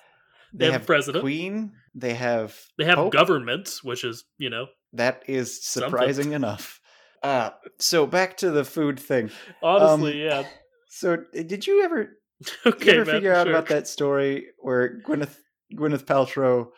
[0.54, 1.22] they have president.
[1.24, 1.72] Queen.
[1.96, 2.58] They have.
[2.78, 3.12] they have Pope.
[3.14, 5.90] governments, which is you know That is Something.
[5.90, 6.80] surprising enough.
[7.24, 9.30] Uh, so back to the food thing.
[9.62, 10.44] honestly, yeah.
[10.88, 12.18] So did you ever,
[12.66, 13.54] Okay, you ever man, figure out sure.
[13.56, 15.36] about that story where Gwyneth
[15.76, 16.70] Gwyneth Paltrow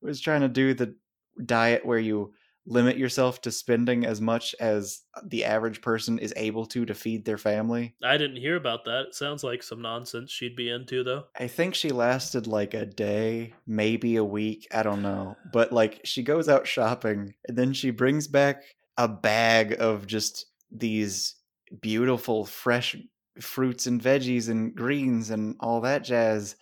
[0.00, 0.94] was trying to do the
[1.44, 2.32] diet where you
[2.68, 7.24] limit yourself to spending as much as the average person is able to to feed
[7.24, 7.96] their family?
[8.04, 9.06] I didn't hear about that.
[9.08, 11.24] It sounds like some nonsense she'd be into, though.
[11.38, 14.68] I think she lasted like a day, maybe a week.
[14.72, 15.36] I don't know.
[15.52, 18.62] But like she goes out shopping and then she brings back
[18.98, 21.36] a bag of just these
[21.80, 22.96] beautiful, fresh
[23.40, 26.56] fruits and veggies and greens and all that jazz.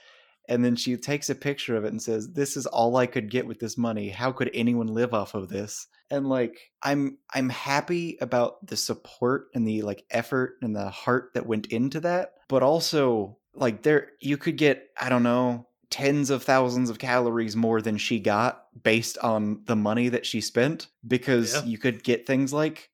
[0.49, 3.29] And then she takes a picture of it and says, This is all I could
[3.31, 4.09] get with this money.
[4.09, 5.89] How could anyone live off of this?
[6.11, 11.31] And like I'm I'm happy about the support and the like effort and the heart
[11.35, 12.35] that went into that.
[12.49, 17.57] But also like there you could get, I don't know, tens of thousands of calories
[17.57, 21.65] more than she got based on the money that she spent because Yeah.
[21.65, 22.91] you could get things like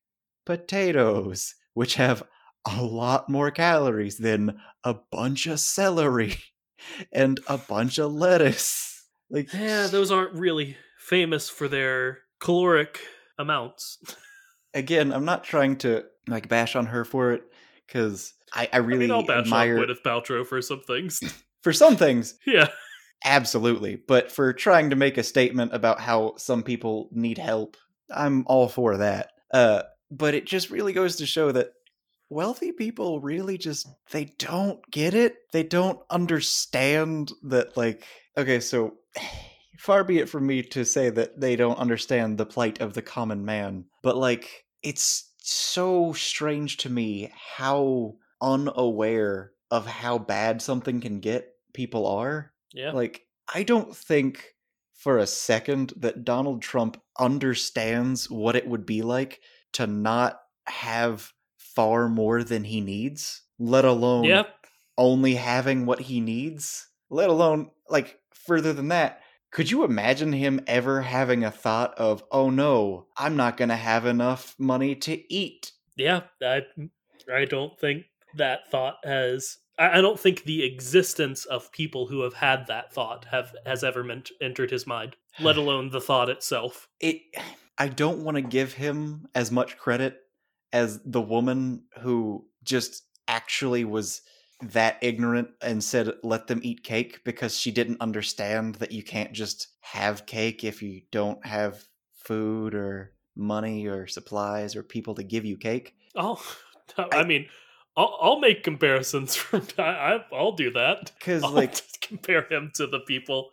[0.47, 2.23] potatoes, which have
[2.67, 6.37] a lot more calories than a bunch of celery
[7.13, 9.07] and a bunch of lettuce.
[9.31, 13.01] Like Yeah, those aren't really famous for their caloric
[13.39, 13.99] amounts.
[14.75, 17.45] again, I'm not trying to like bash on her for it
[17.87, 21.21] because I, I I really mean, I'll bash admire on Gwyneth Paltrow for some things.
[21.63, 22.69] for some things, yeah,
[23.25, 27.77] absolutely, but for trying to make a statement about how some people need help,
[28.11, 29.31] I'm all for that.
[29.53, 31.73] Uh, but it just really goes to show that
[32.29, 35.37] wealthy people really just they don't get it.
[35.53, 38.05] They don't understand that like
[38.37, 38.95] okay, so
[39.83, 43.03] far be it from me to say that they don't understand the plight of the
[43.03, 51.01] common man, but like it's so strange to me how unaware of how bad something
[51.01, 52.53] can get people are.
[52.73, 52.93] yeah.
[52.93, 54.55] Like, I don't think
[54.95, 59.41] for a second that Donald Trump understands what it would be like
[59.73, 64.55] to not have far more than he needs, let alone yep.
[64.97, 69.22] only having what he needs, let alone like further than that.
[69.53, 73.77] Could you imagine him ever having a thought of, oh no, I'm not going to
[73.77, 75.73] have enough money to eat?
[75.97, 76.23] yeah.
[76.43, 76.63] I,
[77.33, 79.59] I don't think that thought has.
[79.79, 84.03] I don't think the existence of people who have had that thought have has ever
[84.03, 86.89] meant, entered his mind, let alone the thought itself.
[86.99, 87.21] It
[87.79, 90.19] I don't want to give him as much credit
[90.73, 94.23] as the woman who just actually was
[94.63, 99.33] that ignorant and said let them eat cake because she didn't understand that you can't
[99.33, 105.23] just have cake if you don't have food or money or supplies or people to
[105.23, 105.95] give you cake.
[106.15, 106.43] Oh,
[107.13, 107.47] I, mean,
[107.97, 109.67] I'll, I'll make comparisons from.
[109.79, 111.13] I, I'll do that.
[111.21, 113.51] Cuz like compare him to the people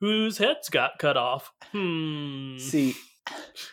[0.00, 1.52] whose heads got cut off.
[1.72, 2.58] Hmm.
[2.58, 2.94] See,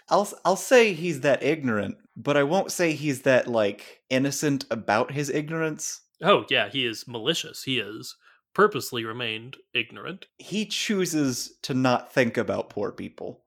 [0.09, 5.11] I'll I'll say he's that ignorant, but I won't say he's that like innocent about
[5.11, 6.01] his ignorance.
[6.22, 7.63] Oh yeah, he is malicious.
[7.63, 8.15] He is
[8.53, 10.28] purposely remained ignorant.
[10.38, 13.43] He chooses to not think about poor people.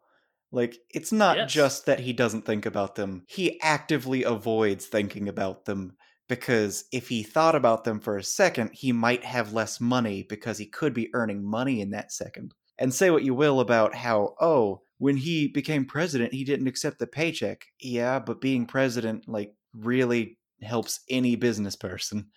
[0.52, 1.46] Like it's not Yes.
[1.46, 3.24] just that he doesn't think about them.
[3.28, 5.96] He actively avoids thinking about them
[6.28, 10.58] because if he thought about them for a second, he might have less money because
[10.58, 12.54] he could be earning money in that second.
[12.78, 16.98] And say what you will about how, oh, when he became president, he didn't accept
[16.98, 17.66] the paycheck.
[17.78, 22.30] Yeah, but being president, like, really helps any business person.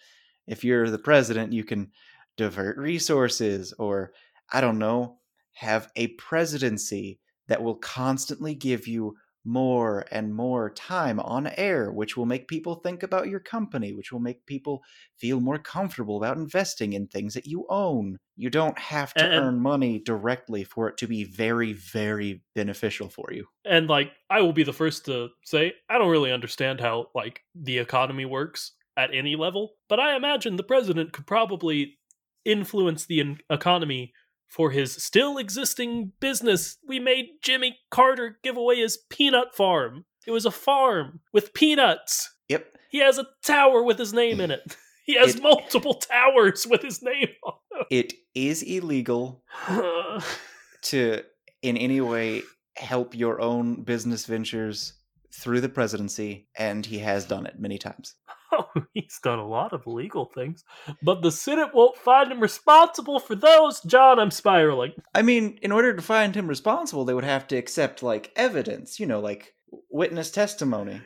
[0.47, 1.91] If you're the president, you can
[2.37, 4.13] divert resources or,
[4.51, 5.19] I don't know,
[5.53, 9.15] have a presidency that will constantly give you
[9.45, 14.09] more and more time on air, which will make people think about your company, which
[14.13, 14.81] will make people
[15.17, 18.17] feel more comfortable about investing in things that you own.
[18.37, 23.09] You don't have to And- earn money directly for it to be very, very beneficial
[23.09, 23.45] for you.
[23.65, 27.41] and like I will be the first to say I don't really understand how like
[27.53, 31.97] the economy works at any level, but I imagine the president could probably
[32.45, 34.13] influence the en- economy
[34.49, 36.77] for his still existing business.
[36.87, 40.05] We made Jimmy Carter give away his peanut farm.
[40.27, 42.29] It was a farm with peanuts.
[42.49, 42.67] Yep.
[42.91, 44.75] He has a tower with his name in it.
[45.05, 47.87] He has It- multiple towers with his name on it.
[47.91, 49.43] It is illegal
[50.83, 51.21] to
[51.61, 52.43] in any way
[52.77, 54.93] help your own business ventures
[55.33, 58.15] through the presidency, and he has done it many times.
[58.51, 60.63] Oh, he's done a lot of illegal things,
[61.01, 63.81] but the Senate won't find him responsible for those.
[63.81, 64.93] John, I'm spiraling.
[65.13, 68.99] I mean, in order to find him responsible, they would have to accept like evidence,
[68.99, 69.53] you know, like
[69.89, 71.01] witness testimony.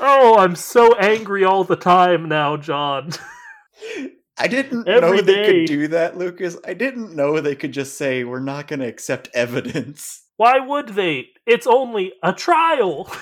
[0.00, 3.10] Oh, I'm so angry all the time now, John.
[4.38, 5.46] I didn't Every know they day.
[5.46, 6.56] could do that, Lucas.
[6.64, 10.22] I didn't know they could just say we're not going to accept evidence.
[10.36, 11.28] Why would they?
[11.46, 13.12] It's only a trial.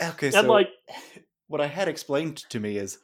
[0.00, 0.68] Okay, And so like,
[1.48, 2.98] what I had explained to me is,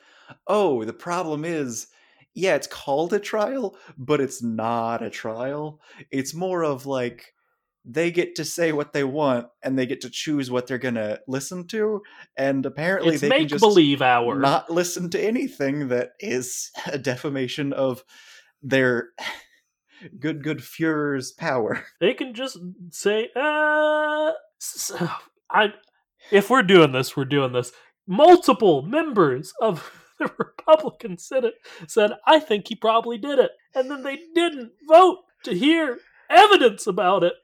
[0.47, 1.88] oh, the problem is,
[2.34, 5.80] yeah, it's called a trial, but it's not a trial.
[6.11, 7.34] It's more of like
[7.84, 11.18] they get to say what they want and they get to choose what they're gonna
[11.26, 12.03] listen to,
[12.36, 14.38] and apparently it's they can make just believe hour.
[14.38, 18.05] not listen to anything that is a defamation of
[18.62, 19.11] their
[20.18, 21.84] good good Fuhrer's power.
[22.01, 22.59] They can just
[22.91, 24.32] say, uh,
[25.51, 25.72] I.
[26.31, 27.72] If we're doing this, we're doing this.
[28.07, 31.55] Multiple members of the Republican Senate
[31.87, 33.53] said, I think he probably did it.
[33.74, 37.35] And then they didn't vote to hear evidence about it.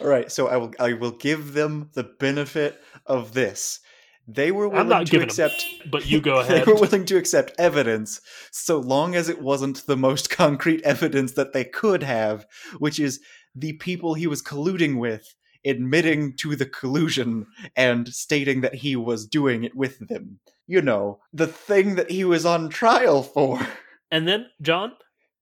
[0.00, 3.80] All right, so I will I will give them the benefit of this.
[4.26, 6.64] They were willing to accept them, but you go ahead.
[6.64, 8.20] they were willing to accept evidence
[8.50, 12.46] so long as it wasn't the most concrete evidence that they could have,
[12.78, 13.20] which is
[13.54, 15.34] the people he was colluding with
[15.66, 17.46] admitting to the collusion
[17.76, 20.40] and stating that he was doing it with them.
[20.66, 23.60] You know, the thing that he was on trial for.
[24.08, 24.92] And then, John,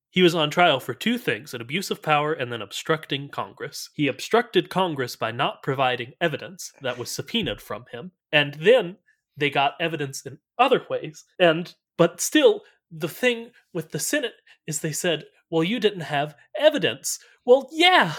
[0.08, 3.90] he was on trial for two things an abuse of power and then obstructing Congress.
[3.92, 8.12] He obstructed Congress by not providing evidence that was subpoenaed from him.
[8.32, 8.96] And then
[9.36, 11.24] they got evidence in other ways.
[11.38, 16.36] And, but still, the thing with the Senate is they said, well, you didn't have
[16.58, 17.18] evidence.
[17.44, 18.14] Well, yeah,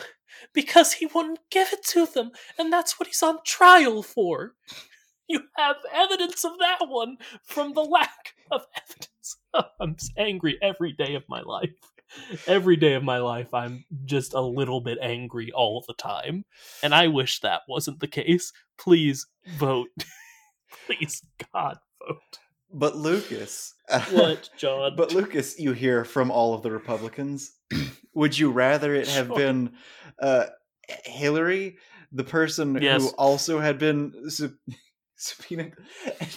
[0.53, 2.31] because he wouldn't give it to them.
[2.57, 4.53] And that's what he's on trial for.
[5.27, 9.37] You have evidence of that one from the lack of evidence.
[9.79, 11.71] I'm angry every day of my life.
[12.47, 16.45] Every day of my life, I'm just a little bit angry all the time.
[16.83, 18.53] And I wish that wasn't the case.
[18.77, 19.25] Please
[19.57, 19.89] vote.
[20.85, 21.23] Please,
[21.53, 21.77] God,
[22.07, 22.39] vote.
[22.77, 23.73] But Lucas.
[24.11, 24.95] What, John?
[24.97, 27.51] But Lucas, you hear from all of the Republicans.
[28.15, 29.35] Would you rather it have Sure.
[29.37, 29.71] been
[30.19, 30.45] uh,
[31.05, 31.77] Hillary,
[32.11, 34.53] the person who also had been sub-
[35.15, 35.73] subpoenaed,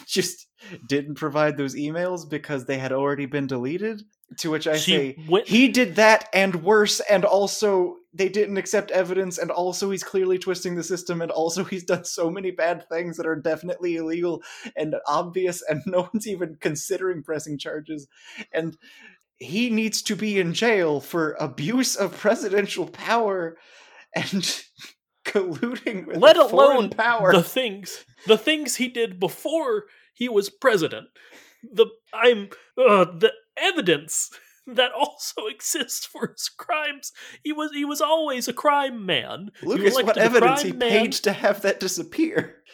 [0.05, 0.47] just
[0.87, 4.03] didn't provide those emails because they had already been deleted?
[4.39, 5.47] To which I she say, went.
[5.47, 10.37] he did that and worse, and also they didn't accept evidence, and also he's clearly
[10.37, 14.43] twisting the system, and also he's done so many bad things that are definitely illegal
[14.75, 18.07] and obvious, and no one's even considering pressing charges.
[18.53, 18.77] And
[19.39, 23.57] he needs to be in jail for abuse of presidential power
[24.13, 24.63] and
[25.25, 27.31] colluding with Let alone power.
[27.31, 29.85] the things the things he did before
[30.19, 31.07] he was president
[31.63, 34.29] the i'm uh, the evidence
[34.75, 37.11] that also exists for his crimes
[37.43, 40.89] he was he was always a crime man Lucas, what evidence he man.
[40.89, 42.55] paid to have that disappear?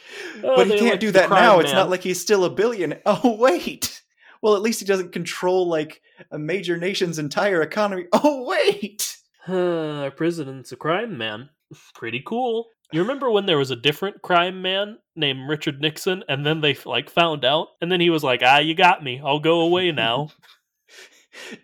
[0.43, 1.59] Oh, but he can't do that now.
[1.59, 2.95] It's not like he's still a billion.
[3.05, 4.01] Oh wait.
[4.41, 8.05] Well, at least he doesn't control like a major nation's entire economy.
[8.13, 9.17] Oh wait.
[9.47, 11.49] Uh, our president's a crime man
[11.93, 12.65] pretty cool
[12.95, 16.75] you remember when there was a different crime man named richard nixon and then they
[16.85, 17.69] like found out?
[17.81, 19.21] And then he was like ah you got me.
[19.23, 20.29] I'll go away now.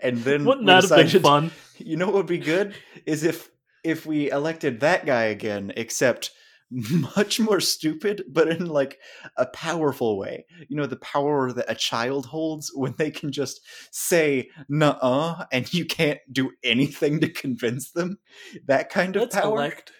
[0.01, 1.51] And then wouldn't that have been fun?
[1.77, 2.75] You know what would be good?
[3.05, 3.49] Is if
[3.83, 6.31] if we elected that guy again, except
[7.17, 8.99] much more stupid, but in like
[9.37, 10.45] a powerful way.
[10.69, 13.61] You know, the power that a child holds when they can just
[13.91, 18.19] say "nuh-uh" and you can't do anything to convince them.
[18.67, 19.57] That kind of Let's power.
[19.57, 19.91] elect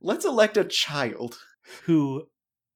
[0.00, 1.38] Let's elect a child.
[1.84, 2.24] who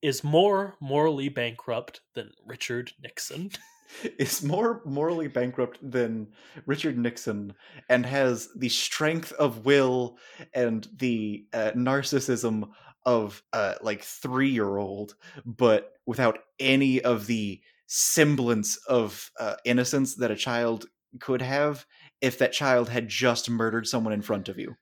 [0.03, 3.51] is more morally bankrupt than Richard Nixon.
[4.19, 6.29] is more morally bankrupt than
[6.67, 7.55] Richard Nixon
[7.89, 10.19] and has the strength of will
[10.55, 12.69] and the uh, narcissism
[13.07, 15.15] of uh, like three year old,
[15.47, 20.87] but without any of the semblance of uh, innocence that a child
[21.21, 21.87] could have
[22.21, 24.77] if that child had just murdered someone in front of you.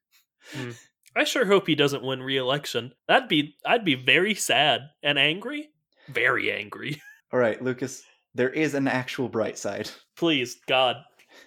[1.17, 2.93] I sure hope he doesn't win re-election.
[3.07, 5.69] That'd be I'd be very sad and angry.
[6.09, 7.01] Very angry.
[7.33, 8.03] All right, Lucas,
[8.35, 9.91] there is an actual bright side.
[10.17, 10.97] Please, God,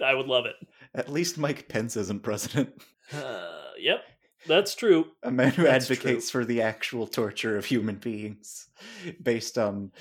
[0.03, 0.55] I would love it.
[0.95, 2.81] At least Mike Pence isn't president.
[3.13, 3.99] Uh, yep,
[4.47, 5.07] that's true.
[5.23, 8.67] a man who That's advocates for the actual torture of human beings
[9.21, 9.91] based on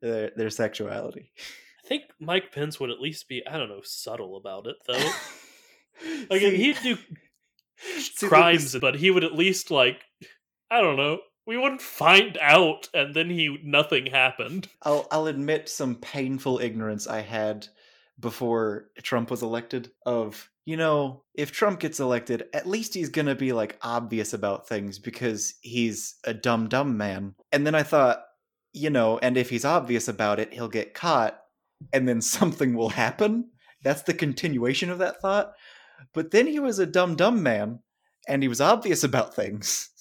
[0.00, 1.32] their, their sexuality.
[1.84, 5.10] I think Mike Pence would at least be I don't know subtle about it though.
[6.28, 6.96] Like he'd do
[8.00, 10.02] see, crimes, but he would at least like
[10.70, 11.20] I don't know.
[11.46, 14.68] We wouldn't find out, and then he nothing happened.
[14.82, 17.68] I'll I'll admit some painful ignorance I had
[18.18, 23.26] before Trump was elected of you know if Trump gets elected at least he's going
[23.26, 27.34] to be like obvious about things because he's a dumb dumb man.
[27.52, 28.22] And then I thought
[28.72, 31.38] you know and if he's obvious about it he'll get caught
[31.92, 33.50] and then something will happen.
[33.82, 35.52] That's the continuation of that thought.
[36.12, 37.80] But then he was a dumb dumb man
[38.28, 39.90] and he was obvious about things.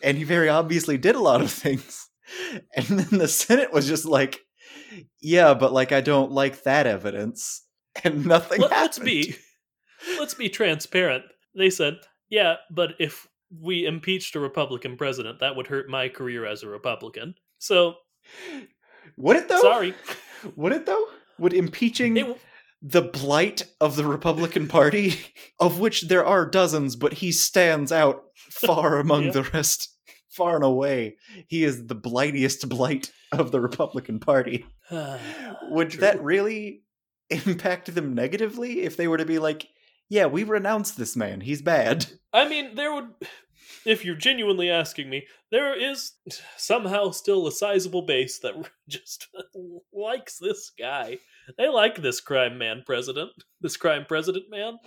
[0.00, 2.08] And he very obviously did a lot of things.
[2.76, 4.45] And then the senate was just like
[5.20, 7.62] yeah but like i don't like that evidence
[8.04, 9.36] and nothing Let, happened let's be
[10.18, 11.24] let's be transparent.
[11.56, 11.96] They said,
[12.28, 16.68] "Yeah, but if we impeached a Republican president, that would hurt my career as a
[16.68, 17.94] Republican." So
[19.16, 19.94] would it though sorry,
[20.56, 21.06] would it though
[21.38, 22.38] would impeaching it,
[22.82, 25.14] the blight of the republican party
[25.60, 29.30] of which there are dozens but he stands out far among Yeah.
[29.32, 29.95] the rest
[30.36, 31.16] far and away
[31.48, 36.00] he is the blightiest blight of the republican party would True.
[36.00, 36.82] that really
[37.30, 39.68] impact them negatively if they were to be like
[40.08, 42.06] yeah we renounce this man he's bad
[42.36, 43.08] I mean, there would.
[43.86, 46.12] If you're genuinely asking me, there is
[46.56, 48.54] somehow still a sizable base that
[48.88, 49.28] just
[49.92, 51.18] likes this guy.
[51.56, 53.30] They like this crime man president,
[53.60, 54.78] this crime president man.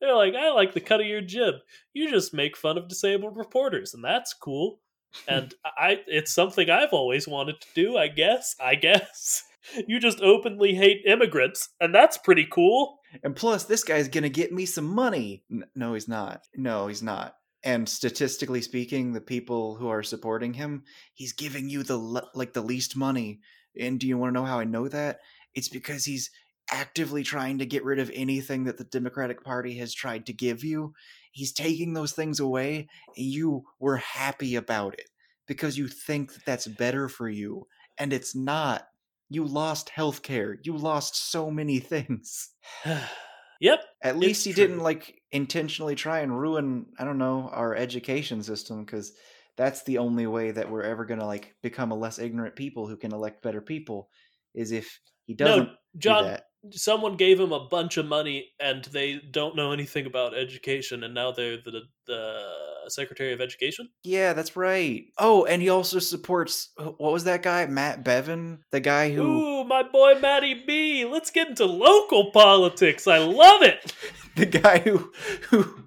[0.00, 1.54] They're like, I like the cut of your jib.
[1.92, 4.80] You just make fun of disabled reporters, and that's cool.
[5.26, 7.96] And I, it's something I've always wanted to do.
[7.96, 8.54] I guess.
[8.60, 9.44] I guess.
[9.86, 13.00] You just openly hate immigrants, and that's pretty cool.
[13.22, 15.44] And plus, this guy's gonna get me some money.
[15.52, 16.44] N- no, he's not.
[16.56, 17.34] No, he's not.
[17.62, 22.54] And statistically speaking, the people who are supporting him, he's giving you the le- like
[22.54, 23.40] the least money.
[23.78, 25.18] And do you want to know how I know that?
[25.54, 26.30] It's because he's
[26.70, 30.64] actively trying to get rid of anything that the Democratic Party has tried to give
[30.64, 30.94] you.
[31.38, 35.08] He's taking those things away, and you were happy about it
[35.46, 38.82] because you think that that's better for you, and it's not.
[39.30, 40.58] You lost health care.
[40.64, 42.50] You lost so many things.
[43.60, 43.84] yep.
[44.02, 44.66] At least he true.
[44.66, 49.12] didn't like intentionally try and ruin, I don't know, our education system because
[49.56, 52.88] that's the only way that we're ever going to like become a less ignorant people
[52.88, 54.08] who can elect better people
[54.54, 56.22] is if he doesn't no, John.
[56.24, 56.44] do that.
[56.72, 61.14] Someone gave him a bunch of money and they don't know anything about education and
[61.14, 62.44] now they're the the
[62.88, 65.04] secretary of education Yeah, that's right.
[65.18, 67.66] Oh, and he also supports uh, what was that guy?
[67.66, 73.06] Matt Bevin, the guy who ooh my boy matty b let's get into local politics
[73.06, 73.92] i love it
[74.36, 75.12] the guy who
[75.50, 75.84] who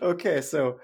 [0.00, 0.80] okay so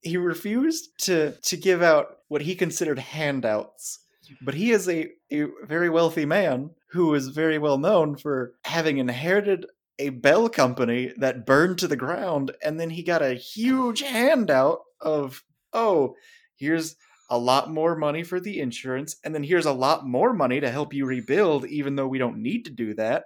[0.00, 4.00] he refused to to give out what he considered handouts
[4.42, 8.98] but he is a, a very wealthy man who is very well known for having
[8.98, 9.66] inherited
[9.98, 14.80] a bell company that burned to the ground and then he got a huge handout
[15.00, 16.14] of oh
[16.56, 16.96] here's
[17.30, 20.70] a lot more money for the insurance and then here's a lot more money to
[20.70, 23.24] help you rebuild even though we don't need to do that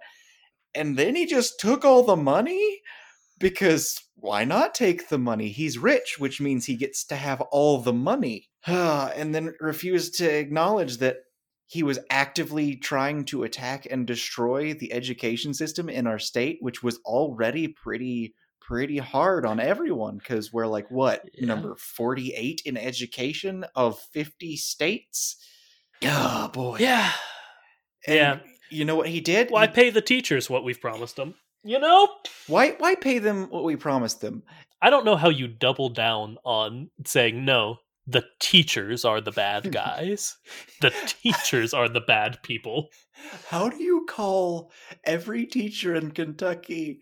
[0.74, 2.80] and then he just took all the money
[3.38, 5.48] because why not take the money?
[5.48, 8.47] He's rich, which means he gets to have all the money.
[8.66, 11.18] and then refused to acknowledge that
[11.66, 16.82] he was actively trying to attack and destroy the education system in our state, which
[16.82, 21.46] was already pretty pretty hard on everyone because we're like what Yeah.
[21.46, 25.36] number 48 in education of 50 states?
[26.02, 26.76] Oh boy.
[26.78, 27.10] Yeah.
[28.06, 28.38] And yeah.
[28.70, 29.50] you know what he did?
[29.50, 31.34] Why He- pay the teachers what we've promised them
[31.64, 32.08] you know?
[32.46, 34.42] Why why pay them what we promised them?
[34.80, 37.78] I don't know how you double down on saying no
[38.10, 40.36] the teachers are the bad guys.
[40.80, 42.88] the teachers are the bad people.
[43.48, 44.72] How do you call
[45.04, 47.00] every teacher in Kentucky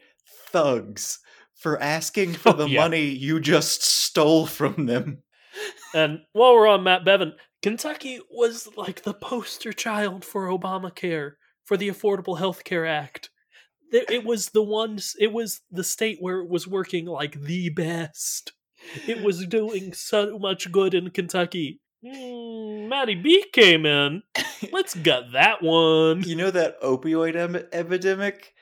[0.51, 1.21] thugs
[1.55, 2.81] for asking for the Yeah.
[2.83, 5.23] money you just stole from them?
[5.95, 7.33] And while we're on Matt Bevin,
[7.63, 11.33] Kentucky was like the poster child for Obamacare,
[11.65, 13.31] for the Affordable Health Care Act.
[13.93, 18.53] It was the one, it was the state where it was working like the best.
[19.07, 21.81] It was doing so much good in Kentucky.
[22.05, 24.23] Mm, Matty B came in.
[24.73, 26.23] Let's gut that one.
[26.23, 28.55] You know that opioid em- epidemic?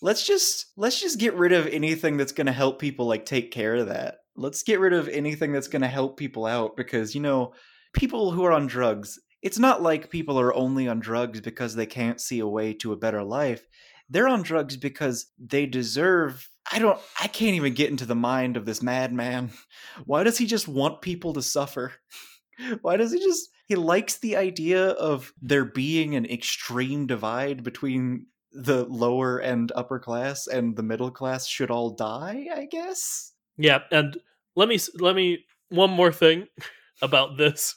[0.00, 3.50] Let's just let's just get rid of anything that's going to help people like take
[3.50, 4.18] care of that.
[4.36, 7.52] Let's get rid of anything that's going to help people out because you know,
[7.92, 11.86] people who are on drugs, it's not like people are only on drugs because they
[11.86, 13.66] can't see a way to a better life.
[14.12, 18.56] They're on drugs because they deserve I don't I can't even get into the mind
[18.56, 19.50] of this madman.
[20.04, 21.92] Why does he just want people to suffer?
[22.82, 28.26] Why does he just he likes the idea of there being an extreme divide between
[28.52, 33.32] the lower and upper class and the middle class should all die, I guess.
[33.56, 34.18] Yeah, and
[34.56, 36.48] let me let me one more thing
[37.02, 37.76] about this,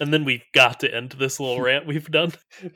[0.00, 2.32] and then we've got to end this little rant we've done.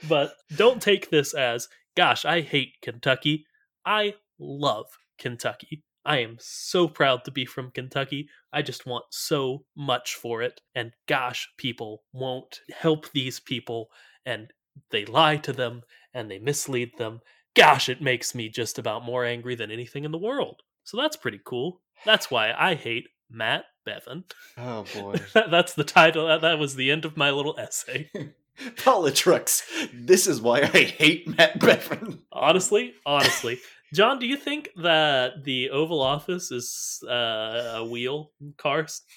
[0.09, 3.47] But don't take this as, gosh, I hate Kentucky.
[3.85, 4.87] I love
[5.19, 5.83] Kentucky.
[6.07, 8.29] I am so proud to be from Kentucky.
[8.53, 10.61] I just want so much for it.
[10.75, 13.89] And gosh, people won't help these people,
[14.27, 14.49] and
[14.91, 15.83] they lie to them
[16.13, 17.21] and they mislead them.
[17.57, 20.61] Gosh, it makes me just about more angry than anything in the world.
[20.83, 21.81] So that's pretty cool.
[22.05, 24.25] That's why I hate Matt Bevin.
[24.59, 25.17] Oh boy.
[25.35, 26.27] That's the title.
[26.27, 28.11] That- That was the end of my little essay.
[28.77, 29.63] Poli-Trucks.
[29.93, 32.21] This is why I hate Matt Bevin.
[32.33, 33.59] Honestly, honestly.
[33.93, 39.03] John, do you think that the Oval Office is uh, a wheel cars?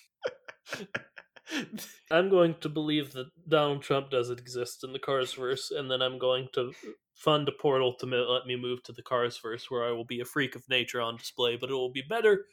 [2.11, 6.01] I'm going to believe that Donald Trump doesn't exist in the Cars verse, and then
[6.01, 6.73] I'm going to
[7.15, 10.05] fund a portal to mo- let me move to the Cars verse, where I will
[10.05, 12.45] be a freak of nature on display, but it will be better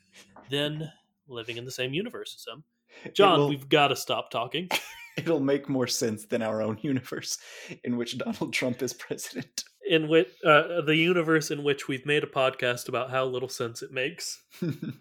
[0.48, 0.90] than
[1.28, 2.64] living in the same universe as him.
[3.12, 4.68] John, will- we've got to stop talking.
[5.18, 7.38] It'll make more sense than our own universe
[7.84, 9.64] in which Donald Trump is president.
[9.86, 13.82] In which uh, the universe in which we've made a podcast about how little sense
[13.82, 14.40] it makes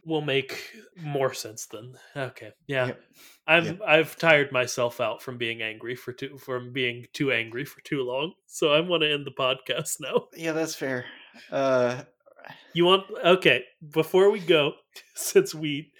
[0.05, 1.93] will make more sense then.
[2.17, 2.87] Okay, yeah.
[2.87, 3.01] Yep.
[3.47, 3.79] I'm Yep.
[3.87, 8.01] I've tired myself out from being angry for too from being too angry for too
[8.03, 8.33] long.
[8.47, 10.27] So I want to end the podcast now.
[10.35, 11.05] yeah, that's fair.
[11.49, 12.01] Uh
[12.73, 14.73] You want okay, before we go,
[15.15, 15.93] since we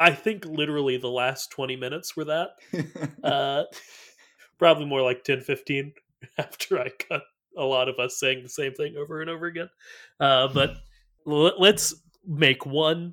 [0.00, 2.50] I think literally the last 20 minutes were that.
[3.22, 3.64] Uh
[4.58, 5.92] probably more like 10 15
[6.38, 7.22] after I cut
[7.56, 9.68] a lot of us saying the same thing over and over again.
[10.20, 10.76] Uh but
[11.26, 11.94] l- let's
[12.26, 13.12] make one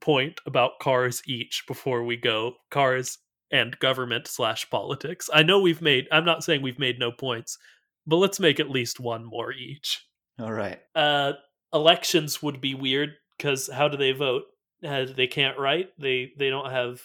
[0.00, 2.54] point about cars each before we go.
[2.70, 3.18] Cars
[3.50, 5.30] and government slash politics.
[5.32, 6.08] I know we've made.
[6.10, 7.58] I'm not saying we've made no points,
[8.06, 10.04] but let's make at least one more each.
[10.40, 10.80] All right.
[10.94, 11.34] Uh,
[11.72, 14.42] elections would be weird because how do they vote?
[14.84, 15.90] Uh, they can't write.
[15.98, 17.00] They they don't have.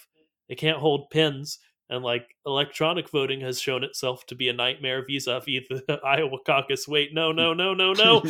[0.48, 1.60] They can't hold pens.
[1.92, 6.88] And like electronic voting has shown itself to be a nightmare vis-a-vis the Iowa caucus.
[6.88, 8.24] Wait, no, no, no, no, no.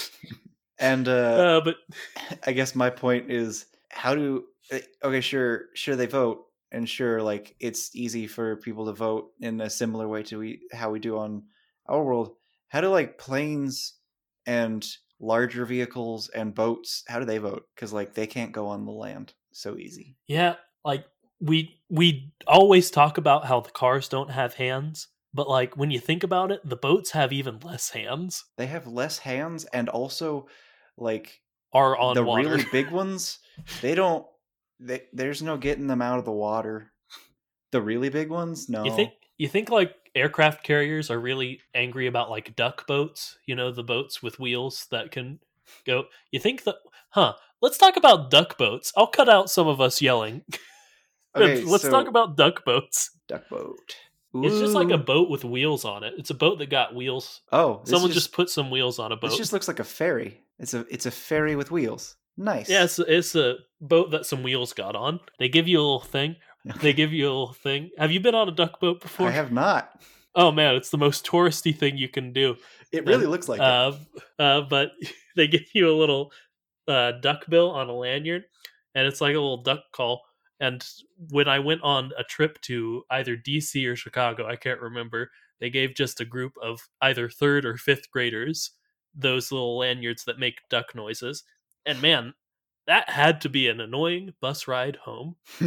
[0.78, 1.76] and uh uh, but
[2.46, 7.22] I guess my point is how do eh, okay sure sure they vote and sure
[7.22, 10.98] like it's easy for people to vote in a similar way to we, how we
[10.98, 11.42] do on
[11.86, 12.34] our world
[12.68, 13.94] how do like planes
[14.46, 14.86] and
[15.20, 17.64] larger vehicles and boats how do they vote?
[17.74, 20.16] Because like they can't go on the land so easy.
[20.26, 21.04] Yeah, like
[21.40, 25.98] we we always talk about how the cars don't have hands, but like when you
[26.00, 28.44] think about it, the boats have even less hands.
[28.56, 30.46] they have less hands and also
[30.96, 31.40] like
[31.72, 32.48] Are on the water.
[32.48, 33.38] really big ones
[33.82, 34.24] they don't
[34.80, 36.92] they, there's no getting them out of the water.
[37.72, 38.68] The really big ones?
[38.68, 43.38] No You think you think like aircraft carriers are really angry about like duck boats?
[43.46, 45.38] You know, the boats with wheels that can
[45.86, 46.04] go.
[46.30, 46.76] You think that?
[47.10, 47.34] Huh?
[47.60, 48.92] Let's talk about duck boats.
[48.96, 50.42] I'll cut out some of us yelling.
[51.36, 53.10] Okay, Let's so- talk about duck boats.
[53.28, 53.76] duck boat
[54.34, 56.14] It's just like a boat with wheels on it.
[56.16, 57.42] It's a boat that got wheels.
[57.52, 59.28] Oh, Someone just, just put some wheels on a boat.
[59.28, 60.40] this just looks like a ferry.
[60.58, 62.16] It's a it's a ferry with wheels.
[62.36, 62.68] Nice.
[62.68, 65.20] Yeah, it's, it's a boat that some wheels got on.
[65.38, 66.36] They give you a little thing.
[66.80, 67.90] They give you a little thing.
[67.98, 69.28] Have you been on a duck boat before?
[69.28, 70.02] I have not.
[70.34, 72.56] Oh man, it's the most touristy thing you can do.
[72.92, 73.92] It really And, looks like uh,
[74.38, 74.92] uh, but
[75.36, 76.32] they give you a little
[76.86, 78.44] uh, duck bill on a lanyard,
[78.94, 80.22] and it's like a little duck call.
[80.60, 80.84] And
[81.30, 85.70] when I went on a trip to either DC or Chicago, I can't remember, they
[85.70, 88.72] gave just a group of either third or fifth graders
[89.14, 91.44] those little lanyards that make duck noises.
[91.86, 92.34] And man,
[92.88, 95.36] that had to be an annoying bus ride home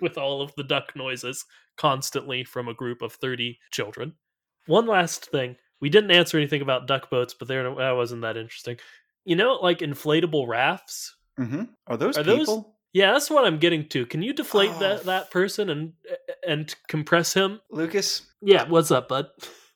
[0.00, 1.44] with all of the duck noises
[1.76, 4.12] constantly from a group of 30 children.
[4.66, 5.56] One last thing.
[5.80, 8.78] We didn't answer anything about duck boats, but there that wasn't that interesting.
[9.24, 11.16] You know, like inflatable rafts?
[11.36, 12.72] hmm Are those Are those- people?
[12.92, 14.06] Yeah, that's what I'm getting to.
[14.06, 15.92] Can you deflate Oh, that that person and
[16.46, 17.60] and compress him?
[17.70, 19.26] Lucas, Yeah, what's up, bud?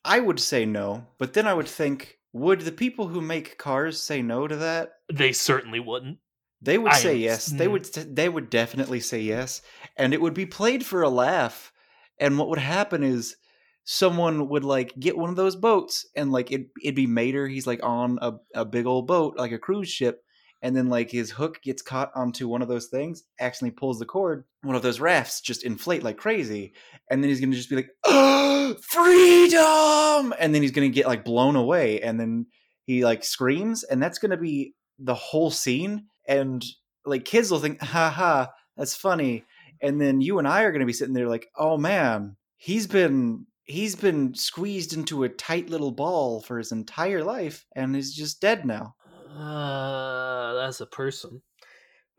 [0.03, 4.01] I would say no, but then I would think, would the people who make cars
[4.01, 4.93] say no to that?
[5.13, 6.17] They certainly wouldn't.
[6.61, 7.47] They would I say yes.
[7.47, 7.71] They mm.
[7.71, 7.85] would.
[8.15, 9.61] They would definitely say yes,
[9.97, 11.71] and it would be played for a laugh.
[12.19, 13.35] And what would happen is
[13.83, 17.47] someone would like get one of those boats, and like it, it'd be Mater.
[17.47, 20.23] He's like on a, a big old boat, like a cruise ship,
[20.61, 24.05] and then like his hook gets caught onto one of those things, accidentally pulls the
[24.05, 24.45] cord.
[24.61, 26.73] One of those rafts just inflate like crazy,
[27.09, 31.25] and then he's gonna just be like, "Oh, freedom!" And then he's gonna get like
[31.25, 32.45] blown away, and then
[32.85, 36.05] he like screams, and that's gonna be the whole scene.
[36.27, 36.63] And
[37.05, 39.45] like kids will think, "Ha ha, that's funny,"
[39.81, 43.47] and then you and I are gonna be sitting there like, "Oh man, he's been."
[43.63, 48.41] He's been squeezed into a tight little ball for his entire life and is just
[48.41, 48.95] dead now.
[49.33, 51.41] Uh, that's a person.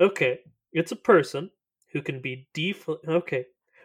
[0.01, 0.39] Okay,
[0.73, 1.51] it's a person
[1.93, 2.97] who can be defl.
[3.07, 3.45] Okay,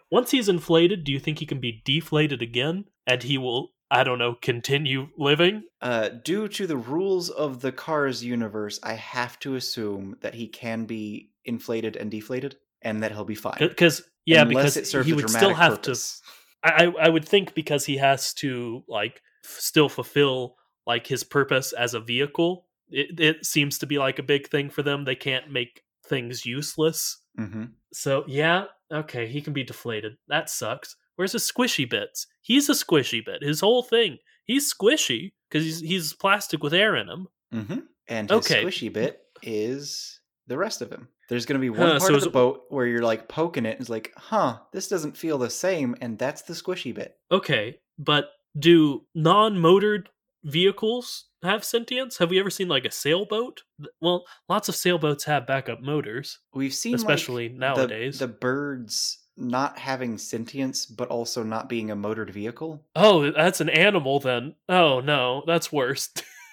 [0.09, 3.71] once he's inflated, do you think he can be deflated again, and he will?
[3.89, 4.35] I don't know.
[4.41, 5.63] Continue living.
[5.81, 10.47] Uh, due to the rules of the Cars universe, I have to assume that he
[10.47, 13.57] can be inflated and deflated, and that he'll be fine.
[13.59, 16.21] Because yeah, Unless because he would still have purpose.
[16.63, 16.69] to.
[16.69, 21.71] I I would think because he has to like f- still fulfill like his purpose
[21.71, 22.65] as a vehicle.
[22.89, 25.05] It it seems to be like a big thing for them.
[25.05, 27.17] They can't make things useless.
[27.37, 30.17] hmm So yeah, okay, he can be deflated.
[30.27, 30.97] That sucks.
[31.17, 32.25] Where's his squishy bits?
[32.41, 33.43] He's a squishy bit.
[33.43, 34.17] His whole thing.
[34.45, 37.27] He's squishy because he's he's plastic with air in him.
[37.53, 37.79] Mm-hmm.
[38.07, 38.63] And his Okay.
[38.63, 41.09] squishy bit is the rest of him.
[41.29, 43.71] There's going to be one part so of the boat where you're like poking it,
[43.71, 47.15] and it's like, huh, this doesn't feel the same, and that's the squishy bit.
[47.29, 50.07] Okay, but do non-motored
[50.45, 52.17] vehicles have sentience?
[52.19, 53.61] Have we ever seen like a sailboat?
[53.99, 58.19] Well, lots of sailboats have backup motors, We've seen, like, especially the- nowadays.
[58.19, 62.83] the birds not having sentience, but also not being a motored vehicle.
[62.95, 64.55] Oh, that's an animal then.
[64.67, 66.09] Oh no, that's worse.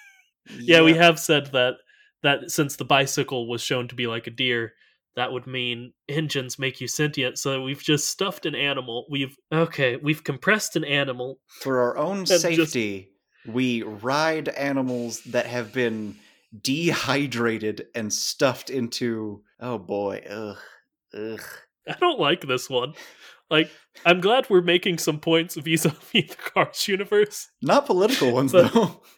[0.59, 1.75] yeah, we have said that
[2.23, 4.73] that since the bicycle was shown to be like a deer,
[5.15, 7.39] that would mean engines make you sentient.
[7.39, 9.05] So we've just stuffed an animal.
[9.09, 11.39] We've okay, we've compressed an animal.
[11.47, 13.11] For our own just- safety,
[13.47, 16.17] we ride animals that have been
[16.61, 19.41] dehydrated and stuffed into.
[19.59, 20.57] Oh boy, ugh,
[21.13, 21.45] ugh.
[21.89, 22.93] I don't like this one.
[23.49, 23.69] Like,
[24.05, 27.47] I'm glad we're making some points vis-a-vis the Cars universe.
[27.61, 29.01] Not political ones But- though.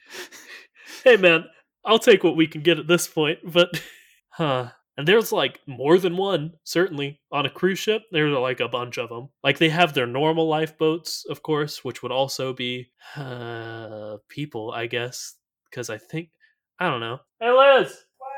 [1.03, 1.45] Hey man,
[1.86, 3.82] I'll take what we can get at this point, but
[4.30, 4.70] huh.
[4.97, 7.22] And there's like more than one, certainly.
[7.32, 9.30] On a cruise ship, there's like a bunch of them.
[9.43, 14.88] Like they have their normal lifeboats, of course, which would also be uh, people, I
[14.88, 15.36] guess.
[15.70, 16.30] Because I think,
[16.80, 17.20] I don't know.
[17.39, 17.89] Hey Liz!
[18.18, 18.32] What?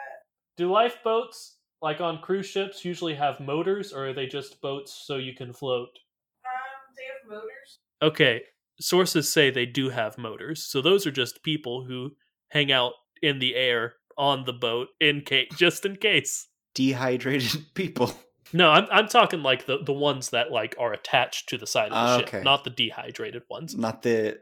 [0.57, 5.15] Do lifeboats, like on cruise ships, usually have motors, or are they just boats so
[5.17, 5.89] you can float?
[6.45, 7.79] Um, they have motors.
[8.01, 8.41] Okay,
[8.79, 10.63] sources say they do have motors.
[10.69, 12.11] So those are just people who
[12.49, 16.47] hang out in the air on the boat in case just in case.
[16.75, 18.11] Dehydrated people.
[18.51, 21.91] No, I'm I'm talking like the the ones that like are attached to the side
[21.91, 22.41] of the Ah, ship, okay.
[22.43, 23.75] not the dehydrated ones.
[23.75, 24.39] Not the.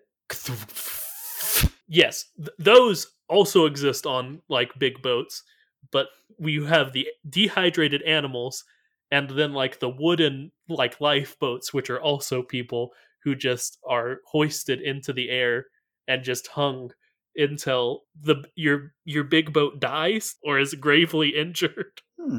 [1.90, 5.44] Yes, th- those also exist on like big boats,
[5.92, 6.08] but
[6.40, 8.64] we have the dehydrated animals
[9.12, 12.92] and then like the wooden like lifeboats which are also people
[13.24, 15.66] who just are hoisted into the air
[16.08, 16.92] and just hung
[17.36, 22.02] until the your your big boat dies or is gravely injured.
[22.20, 22.38] Hmm.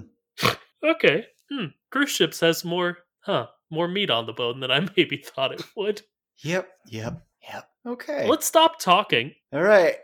[0.83, 1.27] Okay.
[1.51, 1.67] Hmm.
[1.91, 5.63] Cruise ships has more huh, more meat on the bone than I maybe thought it
[5.77, 6.03] would.
[6.43, 7.69] Yep, yep, yep.
[7.87, 8.29] Okay.
[8.29, 9.33] Let's stop talking.
[9.53, 9.97] All right.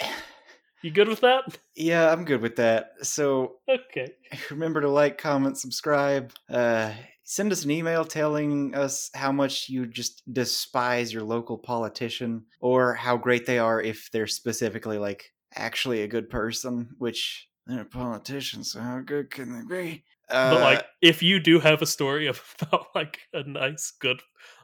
[0.84, 1.44] You good with that?
[1.74, 2.90] Yeah, I'm good with that.
[3.00, 4.12] So Okay.
[4.50, 6.30] remember to like, comment, subscribe.
[6.46, 12.44] Uh, send us an email telling us how much you just despise your local politician
[12.60, 17.80] or how great they are if they're specifically like actually a good person, which they're
[17.80, 20.04] a politician, so how good can they be?
[20.28, 22.26] Uh, But like, if you do have a story
[22.60, 24.20] about like a nice, good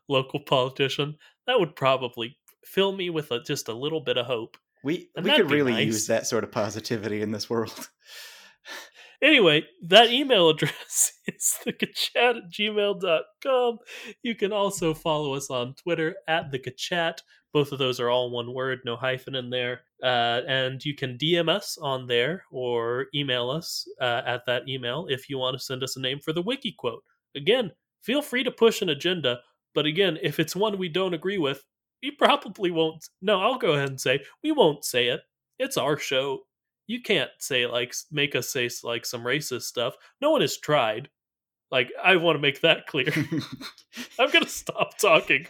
[0.07, 1.17] local politician,
[1.47, 4.59] that would probably fill me with a, just a little bit of hope.
[4.83, 5.87] We and we could really nice.
[5.87, 7.89] use that sort of positivity in this world.
[9.23, 13.79] Anyway, that email address is thekachat at gmail.com.
[14.23, 17.19] You can also follow us on Twitter at thekachat.
[17.53, 19.83] Both of those are all one word, no hyphen in there.
[20.03, 25.07] Uh, and you can DM us on there or email us uh, at that email
[25.11, 27.03] if you want to send us a name for the wiki quote.
[27.37, 27.73] Again,
[28.03, 29.41] feel free to push an agenda,
[29.75, 31.65] but again, if it's one we don't agree with,
[32.03, 33.09] we probably won't.
[33.21, 35.21] No, I'll go ahead and say we won't say it.
[35.59, 36.41] It's our show.
[36.87, 39.95] You can't say like make us say like some racist stuff.
[40.21, 41.09] No one has tried.
[41.71, 43.13] Like I want to make that clear.
[44.19, 45.47] I'm gonna stop talking.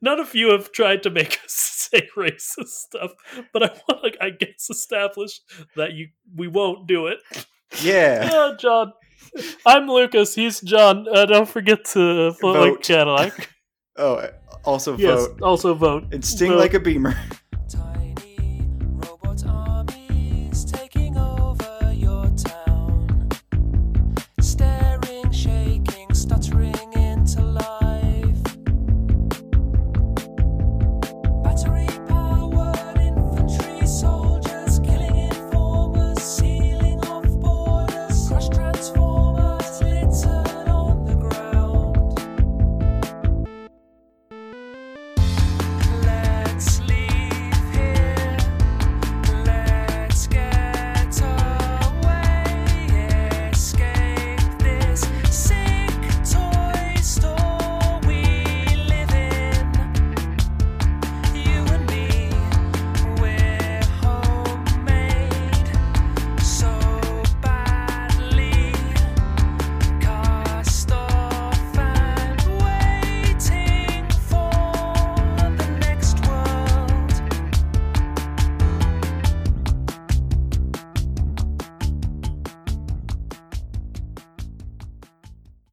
[0.00, 1.52] None of you have tried to make us
[1.92, 3.12] say racist stuff,
[3.52, 5.40] but I want to, I guess, establish
[5.76, 7.18] that you we won't do it.
[7.80, 8.28] Yeah.
[8.32, 8.92] Oh, John.
[9.64, 10.34] I'm Lucas.
[10.34, 11.06] He's John.
[11.10, 12.82] Uh, don't forget to vote like.
[12.82, 13.48] Cadillac.
[13.96, 14.26] Oh,
[14.64, 15.26] also yes.
[15.26, 16.04] vote Also vote.
[16.12, 16.58] and sting Vote.
[16.58, 17.14] like a beamer.